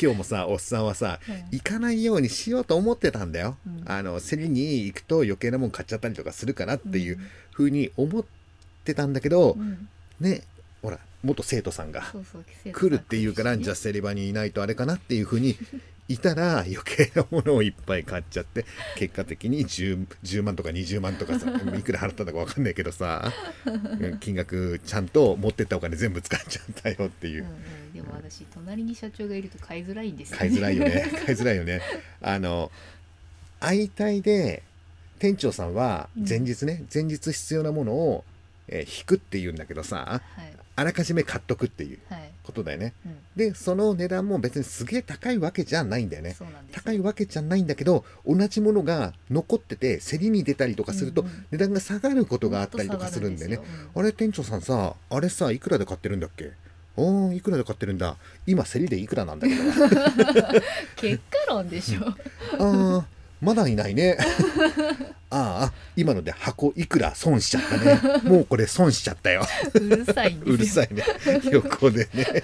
[0.00, 1.34] 今日もさおっさんはさうん。
[1.52, 3.82] 行かないようにしようと思ってたんだよ、うん。
[3.86, 7.18] あの競りに行くと余計なもん買っちゃったりとかするかなっていう
[7.52, 8.24] 風に思っ
[8.84, 9.88] てたんだけど、うん。
[10.20, 10.42] ね
[10.82, 12.02] ほら元生徒さんが
[12.72, 15.56] 来るっていうから、じゃあ競り場にいないとあれかなっていう風に
[16.08, 23.32] いたら余計なものをいっぱい買っちゃって結果的に 10, 10万とか20万とかさ いくら払ったのか分かんないけどさ
[24.20, 27.44] 金額ちゃんと持ってったお金全部使っちゃったよっていう。
[27.44, 31.10] うんうん、でも私隣に社長がいると買いづらいんですよ、ね、買いづらいよね。
[31.24, 31.80] 買いづらいよね。
[32.20, 32.70] あの
[33.60, 34.62] 相対で
[35.18, 38.24] 店長さんは前日ね、前日必要なものを、
[38.68, 40.52] えー引くっていうんだけどさはい。
[40.76, 41.98] あらかじめ買っとくっていう。
[42.10, 42.94] はい、ことだよね。
[43.04, 46.36] うん、でその値段も別にすげえ高いわけじゃないんだよね。
[46.70, 56.52] 高いわけじゃないんだけど同じものが残ってて競りに出たりとかすると値段が下がることがあったりとかするんでね、もっと下がるんあれ店長さんさあれさいくらで買ってるんだっけ？
[56.96, 58.16] おーいくらで買ってるんだ。
[58.46, 59.62] 今競りでいくらなんだけど。
[60.94, 62.06] 結果論でしょ。
[62.06, 63.04] あー
[63.44, 64.16] まだいないね。
[65.30, 68.00] ああ今ので箱いくら損しちゃったね。
[68.24, 69.46] もうこれ損しちゃったよ。
[69.74, 71.04] うるさいうるさいね。
[71.50, 72.42] 横でね。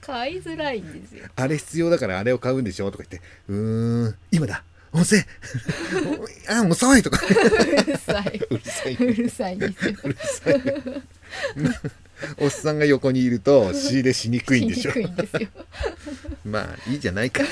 [0.00, 1.26] 買いづらいんですよ。
[1.36, 4.64] あれ必要だからあれを買うんでしょとか言ってうーん今だ。
[4.92, 5.18] 遅い
[6.48, 7.20] あー遅いとか。
[7.26, 8.40] うるさい。
[8.50, 9.94] うるさいうるさいんですよ。
[10.04, 10.62] うるさい
[12.40, 14.92] おっさんが横にいると仕入れしにくいんでしょ。
[16.44, 17.42] まあいいじゃないか。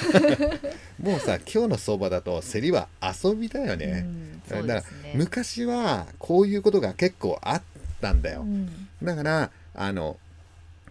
[1.00, 4.06] もうさ今日の相場だと競りは遊びだよね、
[4.48, 4.84] だから
[5.14, 7.62] 昔はこういうことが結構あっ
[8.00, 8.88] たんだよ、うん。
[9.02, 10.18] だからあの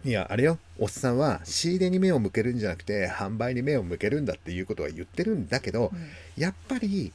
[0.04, 0.58] いやあれよ。
[0.78, 6.10] おっさんは仕入れに目を向けるんじゃなくて販売に目を向けるんだっていうことは言ってるんだけど、うん。
[6.36, 7.12] やっぱり、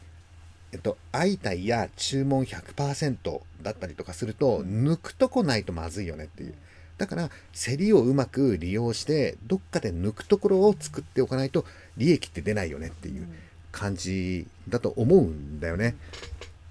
[0.74, 4.88] えっと、相対や注文100%だったりとかすると、うん。
[4.88, 6.54] 抜くとこないとまずいよねっていう。
[6.98, 11.64] だから競りをうまく利用してどっかで抜くところを作っておかないと
[11.96, 13.28] 利益って出ないよねっていう
[13.72, 15.96] 感じだと思うんだよね。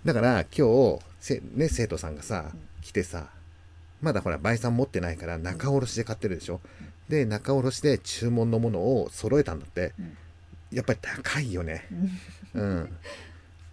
[0.05, 2.61] だから今日せ、ね、生徒さんがさうん。
[2.83, 3.29] 来てさ
[4.03, 6.61] まだほら倍算持ってないから仲卸で買ってるでしょ？
[7.09, 9.95] で仲卸で注文のものを揃えたんだって。
[9.99, 10.17] うん。
[10.73, 11.87] やっぱり高いよね。
[12.55, 12.63] うん。
[12.63, 12.97] うん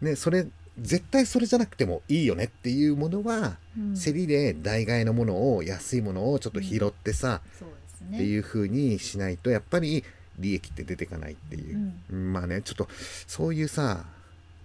[0.04, 0.48] ねそれ
[0.80, 3.96] 絶対それじゃなくてもいいよねっていうものはうん。
[3.96, 8.18] 競りで代替えのものを安いものをちょっと拾ってさ、そうですね。
[8.18, 10.04] っていう風にしないとやっぱり
[10.40, 12.34] 利益って出てかないっていう、うん。
[12.34, 12.88] まあねちょっと
[13.28, 14.06] そういうさ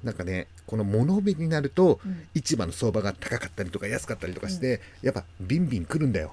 [0.02, 2.26] なんかねこの物帯になるとうん。
[2.34, 6.32] 市場の相場が高かったりとか安かったりとかして、やっぱビンビン来るんだよ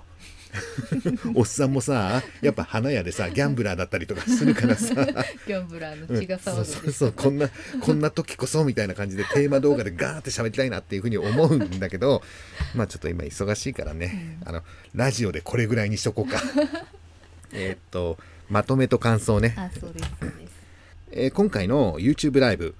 [1.36, 4.94] おっさんもさやっぱ花屋でさギャンブラーだったりとかするからさ。
[5.48, 7.50] ギャンブラーの血が騒ぐうんそうそうそうこんな
[7.82, 12.24] こんな時こそみたいな感じでテーマ動画でガーって喋りたいなっていうふうに思うんだけど
[12.74, 16.42] まあちょっと今忙しいからね、あのラジオでこれぐらいにしとこうか。
[17.54, 18.18] えーっと
[18.50, 20.52] まとめと感想ね、あそうですそうです。
[21.12, 22.76] えー今回の YouTube ライブ、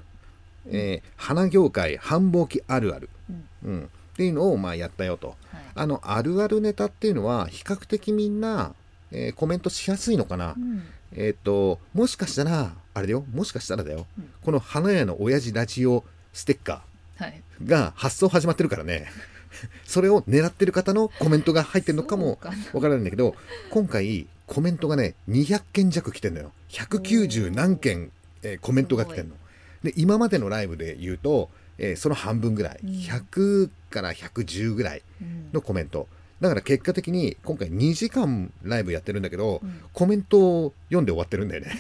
[0.68, 3.72] えー花業界繁忙期あるある、うん。
[3.72, 5.36] うん、っていうのをまあやったよと。
[5.52, 5.62] はい。
[5.76, 8.74] あのあるあるネタっていうのは比較的みんな、
[9.12, 10.84] えーコメントしやすいのかな、うん。
[11.12, 13.26] えーっともしかしたらあれだよ。
[13.34, 14.30] もしかしたらだよ、うん。
[14.42, 16.82] この花屋の親父ラジオステッカ
[17.18, 17.42] はい。
[17.62, 19.08] ーが発送始まってるからね。
[19.86, 22.40] それを狙ってる方のコメントが入ってるのかも
[22.74, 23.36] わからないんだけど
[23.70, 26.52] 今回コメントがね200件弱来てんのよ。
[26.70, 28.12] 190何件、
[28.44, 29.36] えーコメントが来てんの。
[29.84, 32.80] で今までのライブで言うと、えーその半分ぐらい。
[32.84, 32.90] うん。
[32.90, 35.50] 100から110ぐらいうん。
[35.54, 36.08] のコメント。
[36.42, 39.82] だから結果的に今回2時間ライブやってるんだけど、うん。
[39.94, 41.72] コメントを読んで終わってるんだよね。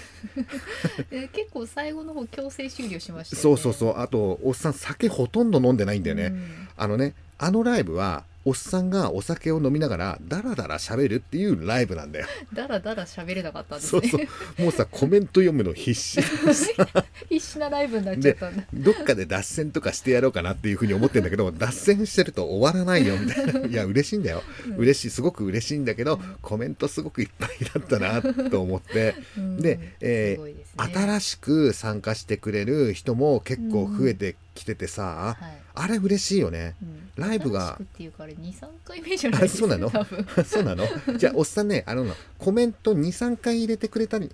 [1.11, 3.41] え結構最後の方強制終了しましたよね。
[3.41, 3.99] そうそうそう。
[3.99, 6.67] あとおっさん酒ほとんど飲んでないんだよね、うん。
[6.77, 12.27] あのねあのライブはおっさんがお酒を飲みながらダラダラ喋るっていうライブなんだよ。
[12.53, 14.07] だらだら喋れなかったんですね。
[14.07, 14.27] そうそ
[14.59, 14.61] う。
[14.61, 16.21] もうさコメント読むの必死。
[17.27, 18.63] 必死なライブになっちゃったんだ。
[18.71, 23.17] どっかで脱線とかしてやろうかなっていうふうに思ってんだけど脱線してると終わらないよ。
[23.17, 24.75] みたいないや嬉しいんだよ、うん。
[24.75, 28.21] 嬉しいすごく嬉しいんだけどコメントすごくいっぱいだったな
[28.51, 29.15] と思って。
[29.39, 29.57] うん。
[29.57, 30.65] で、えーね。
[30.77, 36.75] 新しく参加してくれる人も結構増えてきててさ、はいあれ嬉しいよね。
[36.81, 37.09] うん。
[37.15, 40.43] ライブがっていうかあれ23回目じゃないですかあそうなの？
[40.43, 41.17] そうなの？
[41.17, 42.05] じゃあおっさんねあの
[42.37, 44.31] コメント23回入れてくれたり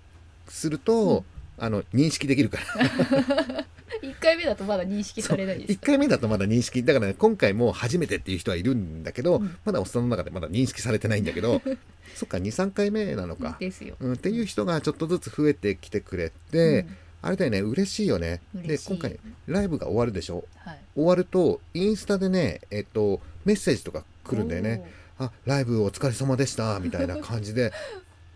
[0.47, 1.23] すると、
[1.57, 3.65] あの認識できるから。
[4.01, 6.83] 1回目だとまだ認識されないです1回目だとまだ認識。
[6.83, 9.55] だから、ね、今回も初めてっていう人はいるんだけど、うん。
[9.63, 11.61] まだおっさんの中でまだ認識されてないんだけど
[12.15, 16.87] そっか23回目なのか、ですよ、うん、っていう人がちょっとずつ増えてきてくれて、
[17.21, 18.41] あれだよね嬉しいよね。
[18.55, 20.43] で今回ライブが終わるでしょ。
[20.57, 20.79] はい。
[20.95, 24.91] 終わるとインスタでねえっとメッセージとか来るんだよね。
[25.19, 27.71] あライブお疲れ様でしたみたいな感じで。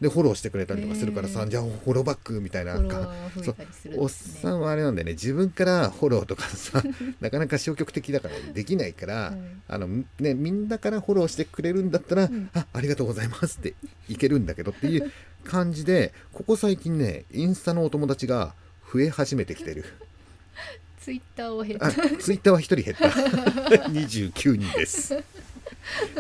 [0.01, 2.73] でフォローしてくれたりとかするからさ、じゃあフォローバックみたいな。
[2.73, 5.13] おーフォロワーが増えたりするんおっさんはあれなんだよね。
[5.13, 6.83] 自分からフォローとかさ
[7.21, 9.35] なかなか消極的だからできないから、はい。
[9.69, 9.87] あの
[10.19, 12.49] ね、みんなからフォローしてくれるんだったら、ん。
[12.53, 13.73] あありがとうございますって
[14.09, 15.09] いけるんだけどっていう
[15.45, 18.53] 感じでここ最近ねインスタのお友達が
[18.95, 19.83] 増え始めてきてる。
[21.01, 23.07] ツイッターを減っあツイッターは1人減った。
[23.91, 25.13] 29人です。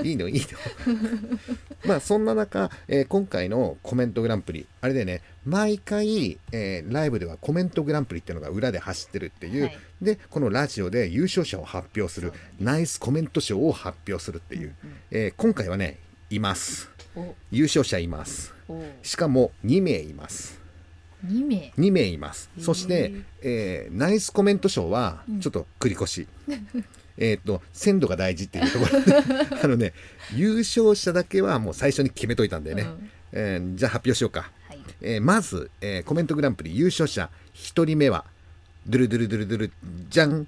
[0.03, 0.45] いいのいいの。
[1.85, 9.77] まあそんな中、えー今回のコメントグランプリあれでね毎回、えーライブではコメントグランプリっていうのが裏で走ってるっていう、はい。
[10.01, 14.97] でこのラジオで優勝者を発表するナイスコメント賞を発表するっていう、うんうん。
[15.11, 15.97] えー今回はね
[16.29, 16.89] います。
[17.15, 17.33] お。
[17.51, 18.53] 優勝者います。
[18.67, 18.83] お。
[19.01, 20.64] しかも2名います
[21.25, 21.73] 2名。
[21.77, 22.49] 2名います。
[22.59, 23.11] そして、
[23.41, 25.39] えーナイスコメント賞はうん。
[25.39, 26.27] ちょっと繰り越し、
[27.17, 29.01] えっと鮮度が大事っていうところ。
[29.01, 29.15] で
[29.63, 29.93] あのね
[30.33, 33.09] 優勝者だけはもう最初に決めといたんだよね、うん。
[33.33, 34.79] えーじゃあ発表しようか、はい。
[35.01, 38.25] えーまず、えーコメントグランプリ優勝者1人目は
[38.87, 39.71] ドゥルドゥルドゥルドゥル
[40.09, 40.47] じゃん、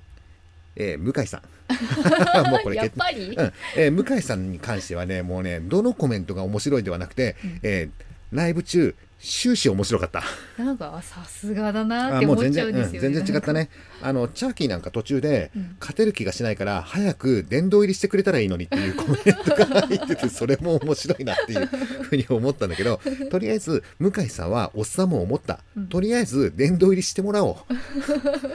[0.76, 1.42] えー向井さん。
[2.50, 3.54] もうこれやっぱり、うん。
[3.76, 7.60] えー向井さんに関してはねもうねどのコメントが面白いではなくて、うん。
[7.64, 7.90] えー
[8.30, 10.24] ライブ中終始面白かった。
[10.58, 13.70] なんかあさすがだなっあて思っちゃうんですよね、全然違ったね。
[14.02, 15.76] あのチャーキーなんか途中でうん。
[15.80, 23.00] 勝てる気がしないから早く殿堂入りしてくれたらいいのにっていうコメントが入っててそれも面白いなっていうふうに思ったんだけど
[23.32, 25.88] とりあえず向井さんはおっさんも思った、うん。
[25.88, 27.58] とりあえず殿堂入りしてもらおう。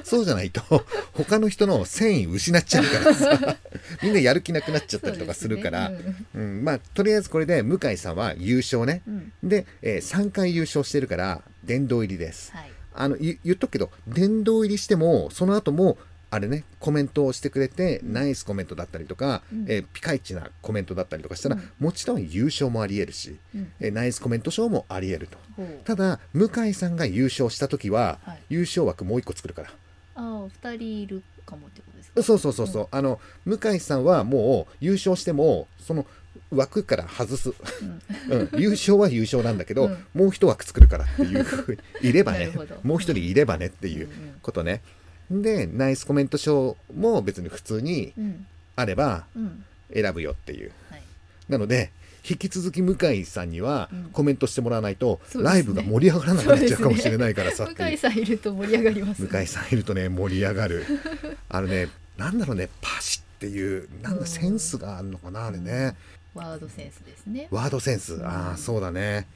[0.05, 0.63] そうじゃないと
[1.13, 3.57] 他の人の繊維失っちゃうからさ
[4.03, 6.15] みんなやる気なくなっちゃったりとかするからそうですね。
[6.35, 9.03] うん、まあとりあえずこれで向井さんは優勝ね。
[9.07, 9.33] うん。
[9.43, 12.53] で、え3回優勝してるから殿堂入りです。
[12.53, 12.71] はい。
[12.95, 15.97] あの言言っとくけど殿堂入りしてもその後も
[16.31, 19.65] あれねコメントをしてくれて、ナイスコメントだったりとか、うん。
[19.69, 21.71] えーピカイチなコメントだったりとかしたら、うん。
[21.79, 23.73] もちろん優勝もありえるし、うん。
[23.81, 25.39] えーナイスコメント賞もありえると。
[25.85, 28.39] ただ向井さんが優勝した時は、はい。
[28.49, 29.69] 優勝枠もう一個作るから。
[30.15, 30.23] ああ
[30.65, 36.07] 2人いるかもってことそうそうそうそう、あの向井さんはもう優勝してもその
[36.51, 38.39] 枠から外す、うん。
[38.39, 40.07] うん、優勝は優勝なんだけど、うん。
[40.15, 42.53] もう一枠作るからっていうふうにいればね
[42.85, 44.83] もう一人いればねっていううんことね。
[45.31, 48.47] でナイスコメント賞も別に普通にうん。
[48.77, 49.65] あればうん。
[49.93, 50.73] 選ぶよっていう。
[50.91, 51.03] はい。
[51.49, 51.91] なので
[52.29, 54.05] 引き続き向井さんにはうん。
[54.13, 55.55] コメントしてもらわないと、そうですね。
[55.55, 57.89] ライブが盛り上がらなくなっちゃうかもしれないからさっていう。
[57.89, 59.29] 向井さんいると盛り上がりますね。
[59.31, 60.85] 向井さんいるとね盛り上がる。
[61.49, 65.97] あのね なんだろうねパシっていうなんうんだセンスがあるのかなあれね。
[66.35, 67.49] ワードセンスですね。
[67.51, 68.15] ワードセンス。
[68.15, 68.27] うん。
[68.27, 69.27] ああそうだね。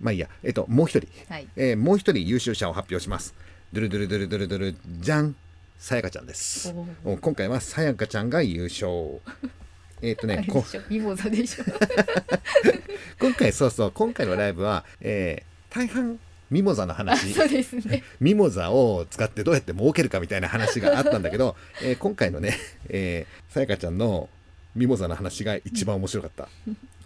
[0.00, 0.28] まあいいや。
[0.42, 1.08] えっともう一人。
[1.28, 1.48] はい。
[1.56, 3.34] えーもう一人優勝者を発表します。
[3.72, 5.34] ドゥルドゥルドゥルドゥルドゥルじゃん
[5.78, 6.74] さやかちゃんです。
[7.04, 9.20] おお今回はさやかちゃんが優勝。
[10.00, 11.64] えっ、とねこでしょミモザでしょ。
[13.18, 16.18] 今回そうそう今回のライブは、えー大半
[16.50, 17.32] ミモザのあ話。
[17.34, 18.02] そうですね。
[18.20, 22.56] ミモザを使ってどうやって儲けるかみたいな話があったんだけど、 えー今回のね、
[22.88, 24.28] えーさやかちゃんの
[24.74, 26.48] ミモザの話が一番面白かった。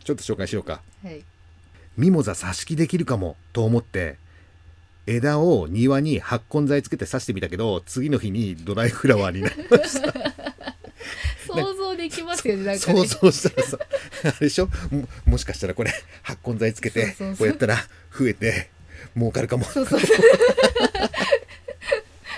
[0.05, 0.82] ちょっと紹介しようか。
[1.05, 1.22] はい。
[1.97, 4.16] ミモザ挿し木できるかもと思って
[5.07, 10.12] 枝を庭に発根剤つけて刺してみたけど次の日にドライフラワーになりました。
[11.47, 13.07] 想像できますよねなんかね。
[13.07, 13.78] 想像したらさ
[14.24, 14.68] あれでしょ？
[14.90, 17.36] ももしかしたらこれ発根剤つけてそうそうそう。
[17.38, 17.76] こうやったら
[18.18, 18.70] 増えて
[19.16, 19.64] 儲かるかも。
[19.64, 20.00] そうそう。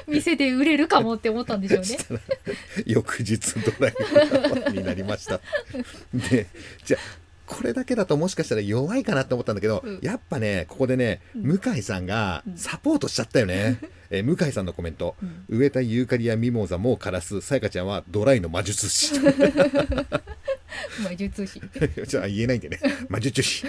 [0.07, 2.21] 店で売れるかもって思ったんでしょうね。
[2.87, 5.41] 翌日ドライフラワーになりました。
[6.31, 6.47] で
[6.85, 9.99] じゃあこれだけだともしかしたら弱いかなって思ったんだけど、うん。
[10.03, 13.79] やっぱねここでね向井さんがサポートしちゃったよね、
[14.11, 15.45] えー向井さんのコメント、うん。
[15.49, 17.41] 植えたユーカリやミモザも枯らす。
[17.41, 19.15] さやかちゃんはドライの魔術師。
[21.03, 21.61] 魔術師。
[22.07, 22.81] じゃあ言えないんでね。
[23.09, 23.65] 魔術師。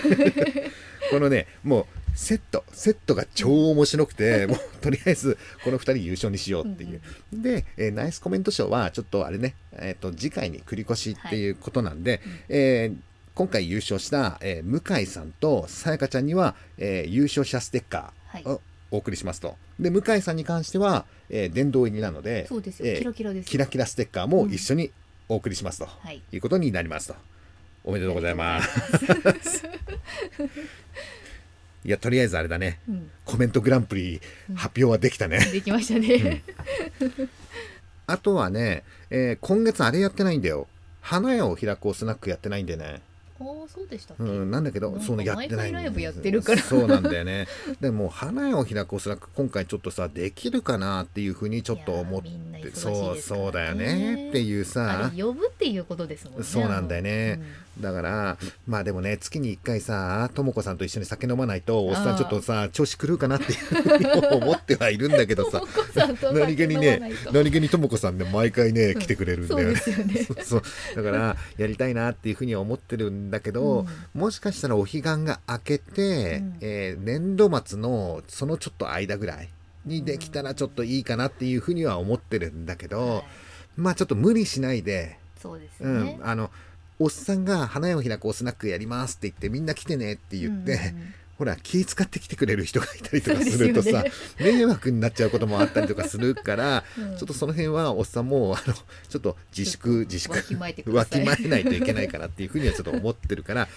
[1.11, 1.85] このねもう
[2.17, 7.01] セットセットが超面白くて、もうとりあえずこの2人優勝にしようっていう、
[7.33, 12.95] で、えーナイスコメント賞はちょっとあれね、えー、と次回に繰り越しっていうことなんで、えー
[13.35, 18.43] 今回優勝した、えー向井さんとさやかちゃんには、えー優勝者ステッカはい。
[18.43, 18.61] ーを
[18.91, 19.57] お送りしますと。
[19.79, 23.49] で向井さんに関しては、えー殿堂入りなのでそうですよ、えーキラキラです。
[23.49, 24.91] キラキラステッカーも一緒に
[25.27, 26.21] お送りしますと、はい。
[26.31, 27.15] いうことになりますと。
[27.83, 28.69] おめでとうございます。
[31.83, 32.79] いやとりあえずあれだね。
[32.89, 34.19] うん、コメントグランプリ
[34.55, 36.41] 発表はできたね、できましたね、
[38.07, 40.67] あとはね、えー今月あれやってないんだよ。
[41.01, 43.01] 花屋を開こうスナックやってないんでね
[43.37, 46.61] ああそうでしたっけ、うん、なんだけどそうねやってないライブやってるから。
[46.61, 47.47] そうなんだよね。
[47.81, 56.43] でも花屋を開こうスナック今回ちょっとさできるかなっていうふうにちょっと思ってそうそうだよねっていうあされ呼ぶっていうことですもんね。
[56.43, 57.39] そうなんだよね。
[57.39, 63.53] うんだからまあでもね月に1回さとも子さんと一緒に酒飲まないとおっさんちょっとさ調子狂うかなって
[64.31, 65.61] 思ってはいるんだけどさ。
[66.33, 69.75] 何気にね何気にとも子さんね毎回ね来てくれるんだよね。
[70.43, 70.61] そう
[70.95, 76.57] だからやりたいなっていうふうには思ってるんだけど、もしかしたらお彼岸が明けて、うん。
[76.61, 79.49] えー年度末のそのちょっと間ぐらい
[79.85, 83.23] にできたらちょっといいかなっていうふうには思ってるんだけど、はい。
[83.77, 86.49] まあちょっと無理しないで、そうですうんあの
[86.99, 91.13] おっさんが花屋を開くおスナックやりますって言ってみんな来てねって言って、うんうんうん。
[91.37, 94.11] ほら気使って来てくれる人がいたりとかするとさ、そうで
[94.53, 97.17] 迷惑になっちゃうこともあったりとかするから、うん。
[97.17, 103.67] ちょっとその辺はおっさんもあのちょっと自粛自粛わきまえないといけないかなっていうふうにはちょっと思ってるから、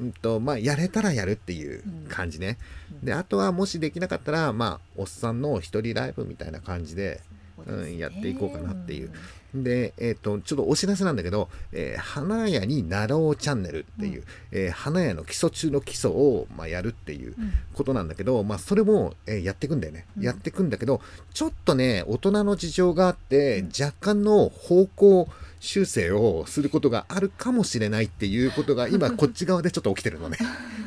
[0.00, 2.56] うんとまあ、やれたらやるっていう感じね、
[3.02, 7.20] であとはもしできなかったら、まあ、おっさんの一人ライブみたいな感じで
[7.58, 7.64] ね。
[7.66, 9.12] うんやっていこうかなっていう
[9.54, 17.52] で、えっとちょっとお知らせなんだけど「えー花屋になろうチャンネル」っていう、えー花屋の基礎中の基礎を、まあ、やるっていううん。
[17.72, 20.22] ことなんだけど、まあ、それも、えーやっていくんだよね、うん。
[20.24, 21.00] やっていくんだけど
[21.32, 23.66] ちょっとね大人の事情があって、うん。
[23.68, 25.28] 若干の方向
[25.60, 30.36] 修正をすることがあるかもしれないっていうことが今 こっち側でちょっと起きてるのね。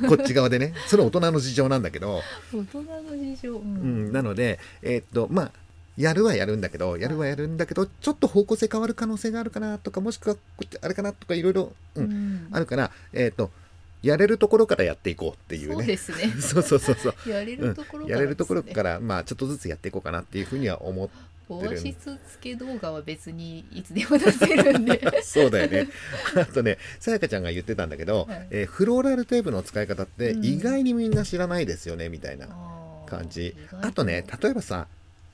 [0.07, 0.73] こっち側でね。
[0.87, 2.21] それ大人の事情なんだけど、
[2.53, 4.09] 大人の事情、ううん。
[4.09, 5.51] ん、なのでえーっとまあ
[5.97, 12.47] やるはやるんだけどやるはやるんだけどちょっと方向性変わる可能性があるかなとかもしくはこっちあれかなとかいろいろ、うんうん。
[12.51, 13.51] あるからえーっと
[14.03, 16.31] やれるところからやっていこうっていうそうねですね。
[16.39, 17.15] そうそうそうそう。
[17.29, 21.09] やれるところからですね、やれるところからまあちょっとずつやっていこうかなっていうふうには思っ
[21.49, 25.01] オアシスつけ動画は別にいつでも出せるんで。
[25.23, 25.87] そうだよね。
[26.35, 28.47] あとねさやかちゃんが言ってたんだけど、はい。
[28.51, 30.45] えーフローラルテープの使い方ってうん。
[30.45, 32.47] 意外にみんな知らないですよねみたいな
[33.07, 33.55] 感じ。
[33.81, 34.87] あとね例えばさ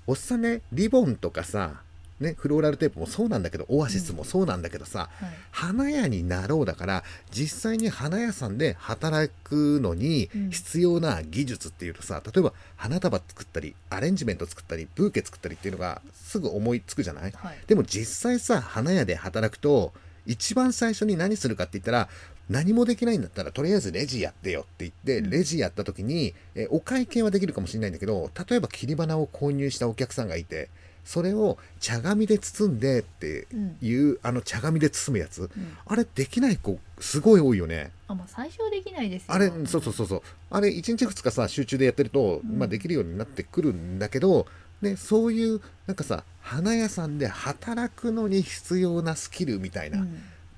[0.08, 1.82] おっさんねリボンとかさ
[2.20, 5.30] ねフローラルテープもそうなんだけどオアシスもそうなんだけどさ、はい。
[5.52, 10.50] 花屋になろうだから実際に花屋さんで働くのにうん。
[10.52, 17.32] 必要な技術っていうとさ、例えば花束作ったりアレンジメント作ったりブーケ作ったりっていうのがすぐ思いつくじゃない？
[17.32, 17.58] はい。
[17.68, 19.94] でも実際さ花屋で働くと
[20.26, 22.10] 一番最初に何するかって言ったら
[22.50, 25.30] 何もできないんだったらとりあえずレジやってよって言って、うん。
[25.30, 30.70] レジやった時にえお会計はできるかもしれないんだけど例えば切り花を購入したお客さんがいて
[31.06, 33.78] それを茶紙で包んでってうん。
[33.82, 35.78] いう、あの茶紙で包むやつうん。
[35.86, 37.92] あれできない子すごい多いよね。
[38.08, 39.34] あまあ最初はできないですよ。
[39.34, 40.22] あれそうそうそうそう。
[40.50, 42.58] あれ1日2日さ集中でやってると、うん。
[42.58, 44.46] まあ、できるようになってくるんだけど、
[44.84, 50.00] ね、そういうなんかさ花屋さんで働くのに必要なスキルみたいうん。
[50.00, 50.06] な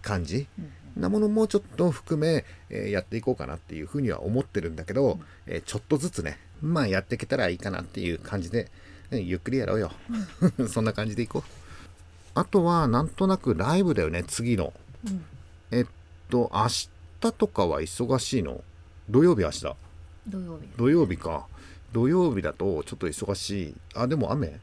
[0.01, 8.71] 感じ、うんなものもちょっと含め、えーやっていこうかなっていうふうには思ってるんだけど、えーちょっとずつねまあやっていけたらいいかなっていう感じで、
[9.11, 9.91] えーゆっくりやろうよ、
[10.71, 11.43] そんな感じでいこう。
[12.33, 14.73] あとはなんとなくライブだよね次の。
[15.05, 15.25] うん。
[15.71, 15.85] えっ
[16.29, 16.89] と明日
[17.33, 18.63] とかは忙しいの？
[19.09, 19.61] 土曜日明日。
[20.29, 21.45] 土曜日土曜日か
[21.95, 23.75] 土曜日だとちょっと忙しい。
[23.93, 24.59] あでも雨？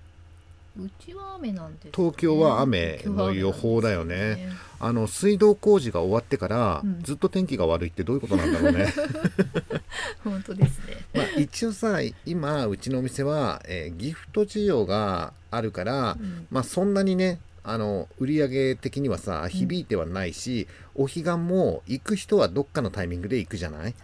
[0.78, 4.50] うちは雨なんです、ね、東京は雨の予報だよね。
[4.78, 7.02] あの水道工事が終わってから、うん。
[7.02, 8.92] ずっと天気が悪いってどういうことなんだろうね。
[10.22, 11.06] 本当ですね。
[11.14, 16.46] まあ一応さ今うちのお店は、えーギフト需要があるから、うん。
[16.50, 23.82] まあそんなにねあの売り上げ的にはさ響いてはないし、お彼岸も行く人はどっかのタイミングで行くじゃない？
[23.82, 23.94] はい。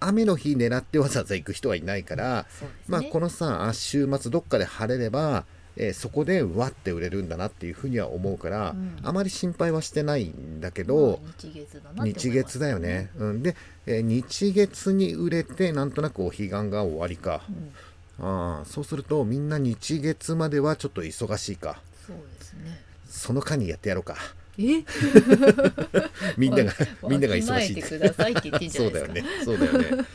[0.00, 2.68] 雨の日狙ってわざわざ行く人はいないから、ね。
[2.88, 5.44] まあこのさあ週末どっかで晴れれば、
[5.76, 8.96] えーそこでわって売れるんだなっていうふうには思うから、うん。
[9.02, 12.28] あまり心配はしてないんだけまど、あ日月だなって思います。
[12.28, 13.54] 日月だよね、うん、で、
[13.86, 17.42] えー日月に売れてなんとなくお彼岸が終わりか。
[17.48, 18.26] う、ん。
[18.26, 21.80] ああそうするとみんな日月まではちょっと忙しいか。
[22.06, 22.80] そうですね。
[23.06, 24.16] その間にやってやろうか
[24.58, 24.84] え？
[26.36, 27.82] みんながわみんなが忙しい
[28.70, 29.24] そうだよね。
[29.44, 30.06] そうだよね、うん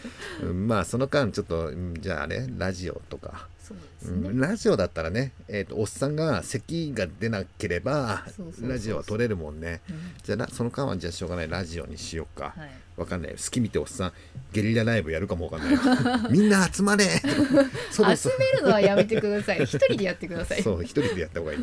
[0.41, 8.23] まあその間ちょっとうんじゃああれラジオとか、ね、うん、ラジオだったらね、えー、とおっさんが咳が出なければ
[8.61, 9.81] ラジオは撮れるもんね。
[9.89, 9.97] うん。
[10.23, 11.49] じゃあなその間はじゃあしょうがない。
[11.49, 12.69] ラジオにしようか、はい。
[12.97, 13.31] わかんない。
[13.31, 14.13] 好き見ておっさん
[14.51, 16.29] ゲリラライブやるかもわかんない。
[16.31, 17.05] みんな集まれ。
[17.89, 18.01] 集
[18.37, 19.63] めるのはやめてください。
[19.65, 20.61] 一人でやってください。
[20.61, 21.59] そう一人でやった方がいい、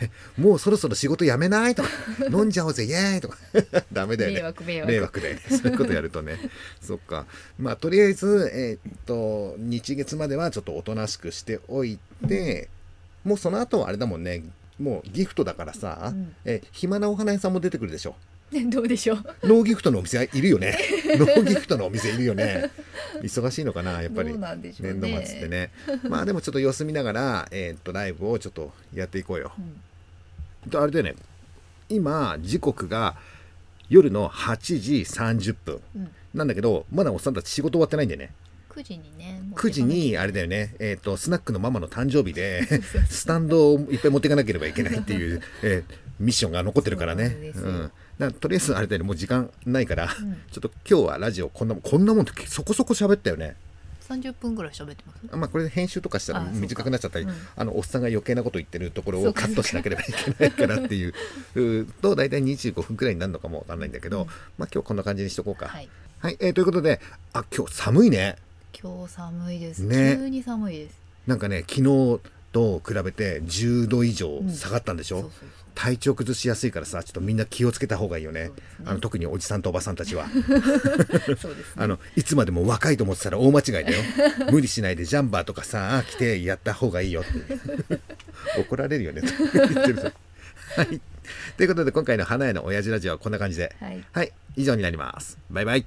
[0.00, 1.74] えもうそろそろ仕事辞めない？
[1.74, 1.88] とか。
[2.30, 3.20] 飲んじゃおうぜイエーイ！
[3.20, 3.38] とか。
[3.92, 4.36] ダメだよね。
[4.38, 4.92] 迷惑迷惑。
[4.92, 6.38] 迷惑だよねそういうことやるとね。
[6.80, 7.26] そっか。
[7.58, 8.11] まあとりあえず
[8.52, 11.98] えーっと日月まではちょっとおとなしくしておい
[12.28, 12.68] て、
[13.24, 14.42] もうその後はあれだもんね。
[14.78, 16.34] もうギフトだからさ、うん。
[16.44, 18.14] え暇なお花屋さんも出てくるでしょ。
[18.50, 19.24] ね どうでしょう？
[19.48, 20.76] ノーギフトのお店いるよね。
[21.18, 22.70] ノーギフトのお店いるよね。
[23.22, 24.32] 忙しいのかなやっぱり。
[24.36, 24.38] ね。
[24.80, 25.70] 年度末ってね。
[26.08, 29.52] まあでもちょっと様子見ながら、えーっとライブをちょっとやっていこうよ。
[30.64, 30.70] うん。
[30.70, 31.14] であれだよね。
[31.88, 33.16] 今時刻が
[33.88, 35.80] 夜の8時30分。
[35.96, 38.32] うんなんだけどまだおっさんたち仕事終わってないんだよね。
[38.70, 42.62] 9時にね9時にあれだよね、えー、とスナックのママの誕生日で
[43.10, 47.52] スタンドをいっぱい持っていかなければいけないっていう、 えーミッションが残ってるからね。
[47.52, 50.08] そううん、とりあえずあれだよねもう時間ないから、ん。
[50.08, 53.56] ちょっと今日はラジオこんなもんこんなもんってそこそこ喋ったよね。
[54.08, 55.18] 30分ぐらい喋ってます？
[55.32, 57.32] あまあこれ編集とかしたら短くなっちゃったりうん。
[57.56, 61.14] あのおっさんが余計なこと言ってるところをカットしなければいけないからっていう
[62.00, 64.26] と大体25分くらいになるのかもわかんないんだけど、うん。
[64.58, 65.66] まあ今日こんな感じにしとこうか。
[65.66, 65.88] はい
[66.22, 67.00] はい、えーということで
[67.32, 68.36] あ今日寒いね。
[68.80, 70.16] 今日寒いです、ね。
[70.16, 70.96] 急に寒いです。
[71.26, 72.20] なんかね昨日
[72.52, 78.50] と比べて10度以上下がったんでしょ、そうそう体調崩しやすいからさちょっとみんな気をつけた方がいいよね。
[78.50, 78.50] ね。
[78.84, 80.28] あの特におじさんとおばさんたちは。
[81.40, 81.82] そうですね。
[81.82, 83.88] あのいつまでも若いと思ってたら大間違いだよ。
[84.52, 87.98] 無理しないでジャンバーとかさ着てやった方がいいよって。
[88.62, 89.22] 怒られるよね。
[89.22, 90.02] と言ってると
[90.76, 91.00] はい。
[91.56, 93.74] ということで今回の花屋の親父ラジオはこんな感じで。
[93.80, 94.04] はい。
[94.12, 94.32] はい。
[94.54, 95.36] 以上になります。
[95.50, 95.84] バイバイ